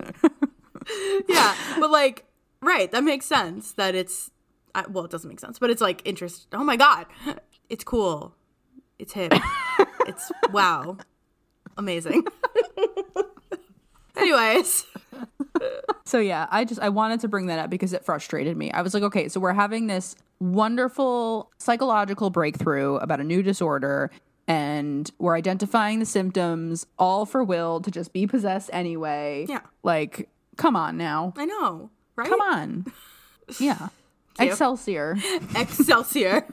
yeah, 1.28 1.56
but 1.80 1.90
like, 1.90 2.24
right, 2.62 2.88
that 2.92 3.02
makes 3.02 3.26
sense. 3.26 3.72
That 3.72 3.96
it's, 3.96 4.30
I, 4.76 4.86
well, 4.86 5.04
it 5.04 5.10
doesn't 5.10 5.28
make 5.28 5.40
sense, 5.40 5.58
but 5.58 5.68
it's 5.68 5.80
like 5.82 6.00
interest. 6.04 6.46
Oh 6.52 6.62
my 6.62 6.76
god, 6.76 7.06
it's 7.68 7.82
cool. 7.82 8.36
It's 9.00 9.12
him 9.12 9.30
it's 10.06 10.30
wow, 10.52 10.98
amazing. 11.78 12.24
Anyways, 14.16 14.84
So 16.04 16.18
yeah, 16.18 16.46
I 16.50 16.64
just 16.64 16.80
I 16.80 16.88
wanted 16.88 17.20
to 17.20 17.28
bring 17.28 17.46
that 17.46 17.58
up 17.58 17.70
because 17.70 17.92
it 17.92 18.04
frustrated 18.04 18.56
me. 18.56 18.70
I 18.72 18.82
was 18.82 18.94
like, 18.94 19.02
okay, 19.04 19.28
so 19.28 19.40
we're 19.40 19.52
having 19.52 19.86
this 19.86 20.16
wonderful 20.40 21.50
psychological 21.58 22.30
breakthrough 22.30 22.96
about 22.96 23.20
a 23.20 23.24
new 23.24 23.42
disorder 23.42 24.10
and 24.46 25.10
we're 25.18 25.36
identifying 25.36 25.98
the 25.98 26.06
symptoms 26.06 26.86
all 26.98 27.26
for 27.26 27.44
Will 27.44 27.80
to 27.80 27.90
just 27.90 28.12
be 28.12 28.26
possessed 28.26 28.70
anyway. 28.72 29.44
Yeah. 29.48 29.60
Like, 29.82 30.28
come 30.56 30.74
on 30.76 30.96
now. 30.96 31.34
I 31.36 31.44
know, 31.44 31.90
right? 32.16 32.28
Come 32.28 32.40
on. 32.40 32.86
Yeah. 33.60 33.88
Excelsior. 34.40 35.16
Excelsior. 35.56 36.46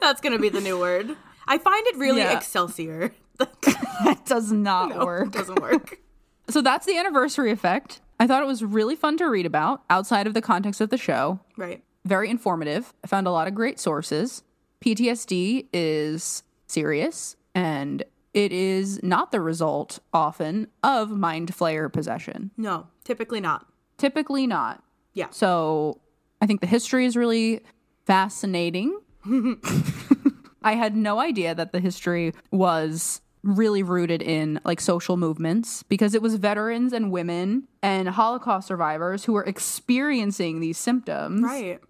That's 0.00 0.20
gonna 0.20 0.38
be 0.38 0.48
the 0.48 0.60
new 0.60 0.78
word. 0.78 1.16
I 1.46 1.58
find 1.58 1.86
it 1.86 1.96
really 1.96 2.20
Yeah. 2.22 2.36
Excelsior. 2.36 3.12
That 3.38 4.20
does 4.26 4.50
not 4.52 4.90
No, 4.90 5.04
work. 5.04 5.26
it 5.28 5.32
doesn't 5.32 5.60
work. 5.60 5.98
So 6.50 6.62
that's 6.62 6.86
the 6.86 6.96
anniversary 6.96 7.50
effect. 7.50 8.00
I 8.18 8.26
thought 8.26 8.42
it 8.42 8.46
was 8.46 8.64
really 8.64 8.96
fun 8.96 9.18
to 9.18 9.26
read 9.28 9.44
about 9.44 9.82
outside 9.90 10.26
of 10.26 10.32
the 10.32 10.40
context 10.40 10.80
of 10.80 10.88
the 10.88 10.96
show. 10.96 11.40
Right. 11.58 11.82
Very 12.06 12.30
informative. 12.30 12.94
I 13.04 13.06
found 13.06 13.26
a 13.26 13.30
lot 13.30 13.46
of 13.48 13.54
great 13.54 13.78
sources. 13.78 14.42
PTSD 14.82 15.66
is 15.74 16.42
serious 16.66 17.36
and 17.54 18.02
it 18.32 18.50
is 18.50 19.02
not 19.02 19.30
the 19.30 19.42
result 19.42 19.98
often 20.14 20.68
of 20.82 21.10
mind 21.10 21.54
flayer 21.54 21.92
possession. 21.92 22.50
No, 22.56 22.86
typically 23.04 23.40
not. 23.40 23.66
Typically 23.98 24.46
not. 24.46 24.82
Yeah. 25.12 25.28
So 25.28 26.00
I 26.40 26.46
think 26.46 26.62
the 26.62 26.66
history 26.66 27.04
is 27.04 27.14
really 27.14 27.60
fascinating. 28.06 28.98
I 30.62 30.76
had 30.76 30.96
no 30.96 31.18
idea 31.20 31.54
that 31.54 31.72
the 31.72 31.80
history 31.80 32.32
was 32.50 33.20
really 33.42 33.82
rooted 33.82 34.20
in 34.22 34.60
like 34.64 34.80
social 34.80 35.16
movements 35.16 35.82
because 35.84 36.14
it 36.14 36.22
was 36.22 36.34
veterans 36.36 36.92
and 36.92 37.10
women 37.12 37.68
and 37.82 38.08
Holocaust 38.08 38.68
survivors 38.68 39.24
who 39.24 39.32
were 39.32 39.44
experiencing 39.44 40.60
these 40.60 40.76
symptoms 40.78 41.42
Right. 41.42 41.80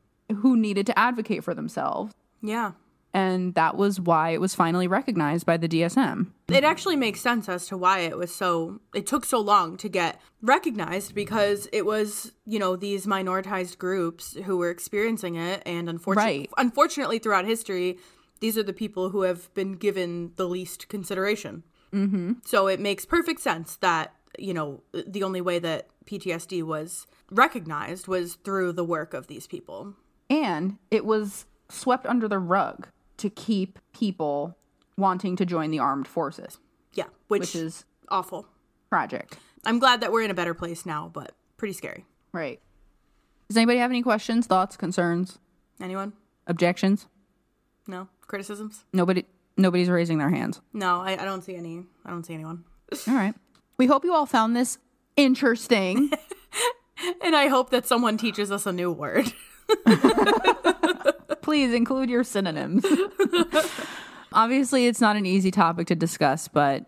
who 0.42 0.56
needed 0.56 0.86
to 0.86 0.98
advocate 0.98 1.42
for 1.44 1.54
themselves. 1.54 2.12
Yeah. 2.42 2.72
And 3.14 3.54
that 3.54 3.74
was 3.76 3.98
why 3.98 4.30
it 4.30 4.40
was 4.40 4.54
finally 4.54 4.86
recognized 4.86 5.46
by 5.46 5.56
the 5.56 5.66
DSM. 5.66 6.26
It 6.48 6.62
actually 6.62 6.94
makes 6.96 7.20
sense 7.22 7.48
as 7.48 7.66
to 7.68 7.76
why 7.76 8.00
it 8.00 8.18
was 8.18 8.32
so 8.34 8.80
it 8.94 9.06
took 9.06 9.24
so 9.24 9.40
long 9.40 9.78
to 9.78 9.88
get 9.88 10.20
recognized 10.42 11.14
because 11.14 11.68
it 11.72 11.86
was, 11.86 12.32
you 12.44 12.58
know, 12.58 12.76
these 12.76 13.06
minoritized 13.06 13.78
groups 13.78 14.36
who 14.44 14.58
were 14.58 14.68
experiencing 14.70 15.36
it 15.36 15.62
and 15.64 15.88
unfortunately 15.88 16.38
Right. 16.40 16.50
unfortunately 16.58 17.18
throughout 17.18 17.46
history, 17.46 17.98
these 18.40 18.56
are 18.58 18.62
the 18.62 18.72
people 18.72 19.10
who 19.10 19.22
have 19.22 19.52
been 19.54 19.72
given 19.72 20.32
the 20.36 20.48
least 20.48 20.88
consideration. 20.88 21.62
Mm-hmm. 21.92 22.32
So 22.44 22.66
it 22.66 22.80
makes 22.80 23.04
perfect 23.04 23.40
sense 23.40 23.76
that, 23.76 24.14
you 24.38 24.52
know, 24.54 24.82
the 24.92 25.22
only 25.22 25.40
way 25.40 25.58
that 25.58 25.88
PTSD 26.06 26.62
was 26.62 27.06
recognized 27.30 28.08
was 28.08 28.34
through 28.36 28.72
the 28.72 28.84
work 28.84 29.14
of 29.14 29.26
these 29.26 29.46
people. 29.46 29.94
And 30.30 30.76
it 30.90 31.04
was 31.04 31.46
swept 31.68 32.06
under 32.06 32.28
the 32.28 32.38
rug 32.38 32.88
to 33.18 33.30
keep 33.30 33.78
people 33.92 34.56
wanting 34.96 35.36
to 35.36 35.46
join 35.46 35.70
the 35.70 35.78
armed 35.78 36.06
forces, 36.08 36.58
Yeah, 36.94 37.04
which, 37.28 37.40
which 37.40 37.54
is 37.56 37.84
awful. 38.08 38.46
tragic. 38.90 39.36
I'm 39.64 39.78
glad 39.78 40.00
that 40.00 40.12
we're 40.12 40.22
in 40.22 40.30
a 40.30 40.34
better 40.34 40.54
place 40.54 40.84
now, 40.86 41.10
but 41.12 41.32
pretty 41.56 41.74
scary. 41.74 42.04
Right. 42.32 42.60
Does 43.48 43.56
anybody 43.56 43.78
have 43.78 43.90
any 43.90 44.02
questions, 44.02 44.46
thoughts, 44.46 44.76
concerns, 44.76 45.38
Anyone? 45.80 46.12
objections? 46.46 47.06
No 47.86 48.08
criticisms? 48.28 48.84
Nobody 48.92 49.24
nobody's 49.56 49.88
raising 49.88 50.18
their 50.18 50.30
hands. 50.30 50.60
No, 50.72 51.00
I, 51.00 51.12
I 51.20 51.24
don't 51.24 51.42
see 51.42 51.56
any. 51.56 51.84
I 52.06 52.10
don't 52.10 52.24
see 52.24 52.34
anyone. 52.34 52.64
All 53.08 53.14
right. 53.14 53.34
We 53.76 53.86
hope 53.86 54.04
you 54.04 54.14
all 54.14 54.26
found 54.26 54.54
this 54.54 54.78
interesting. 55.16 56.10
And 57.22 57.36
I 57.36 57.46
hope 57.46 57.70
that 57.70 57.86
someone 57.86 58.16
teaches 58.16 58.50
us 58.50 58.66
a 58.66 58.72
new 58.72 58.90
word. 58.90 59.32
Please 61.42 61.72
include 61.72 62.10
your 62.10 62.24
synonyms. 62.24 62.84
Obviously, 64.32 64.86
it's 64.86 65.00
not 65.00 65.16
an 65.16 65.24
easy 65.24 65.50
topic 65.50 65.86
to 65.88 65.94
discuss, 65.94 66.48
but 66.48 66.86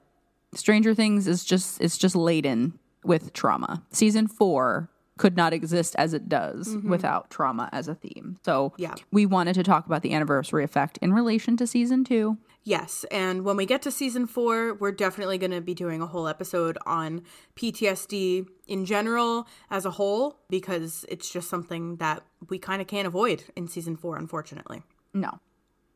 Stranger 0.54 0.94
Things 0.94 1.26
is 1.26 1.44
just 1.44 1.80
it's 1.80 1.96
just 1.96 2.16
laden 2.16 2.78
with 3.04 3.32
trauma. 3.32 3.82
Season 3.92 4.26
4 4.26 4.90
could 5.20 5.36
not 5.36 5.52
exist 5.52 5.94
as 5.98 6.14
it 6.14 6.30
does 6.30 6.68
mm-hmm. 6.68 6.88
without 6.88 7.28
trauma 7.28 7.68
as 7.72 7.88
a 7.88 7.94
theme. 7.94 8.38
So, 8.42 8.72
Yeah. 8.78 8.94
we 9.12 9.26
wanted 9.26 9.52
to 9.56 9.62
talk 9.62 9.84
about 9.84 10.00
the 10.00 10.14
anniversary 10.14 10.64
effect 10.64 10.96
in 11.02 11.12
relation 11.12 11.58
to 11.58 11.66
season 11.66 12.04
2. 12.04 12.38
yes, 12.64 13.04
and 13.10 13.44
when 13.44 13.54
we 13.56 13.66
get 13.66 13.82
to 13.82 13.90
season 13.90 14.26
four, 14.26 14.72
we're 14.80 14.92
definitely 14.92 15.36
going 15.36 15.50
to 15.50 15.60
be 15.60 15.74
doing 15.74 16.00
a 16.00 16.06
whole 16.06 16.26
episode 16.26 16.78
on 16.86 17.22
PTSD 17.54 18.46
in 18.66 18.86
general 18.86 19.46
as 19.70 19.84
a 19.84 19.90
whole 19.90 20.38
because 20.48 21.04
it's 21.08 21.30
just 21.30 21.50
something 21.50 21.96
that 21.96 22.22
we 22.48 22.58
kind 22.58 22.80
of 22.80 22.88
can't 22.88 23.06
avoid 23.06 23.44
in 23.56 23.68
season 23.68 23.96
four, 23.96 24.16
unfortunately. 24.16 24.82
No. 25.12 25.38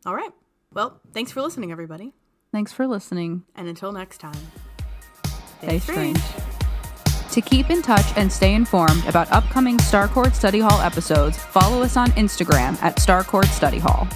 All 0.05 0.15
right. 0.15 0.33
Well, 0.75 1.01
thanks 1.15 1.33
for 1.33 1.41
listening, 1.41 1.73
everybody. 1.73 2.13
Thanks 2.53 2.73
for 2.75 2.87
listening. 2.87 3.45
And 3.55 3.69
until 3.69 3.91
next 3.93 4.19
time, 4.19 4.37
Stay 5.63 5.79
strange. 5.79 6.21
To 7.35 7.41
keep 7.41 7.69
in 7.69 7.83
touch 7.83 8.07
and 8.15 8.31
stay 8.31 8.55
informed 8.55 9.05
about 9.07 9.29
upcoming 9.33 9.77
Starcourt 9.79 10.37
Study 10.37 10.61
Hall 10.61 10.81
episodes, 10.81 11.37
follow 11.37 11.83
us 11.83 11.97
on 11.97 12.11
Instagram 12.13 12.81
at 12.81 12.99
Starcourt 12.99 13.47
Study 13.47 13.81
Hall. 13.81 14.07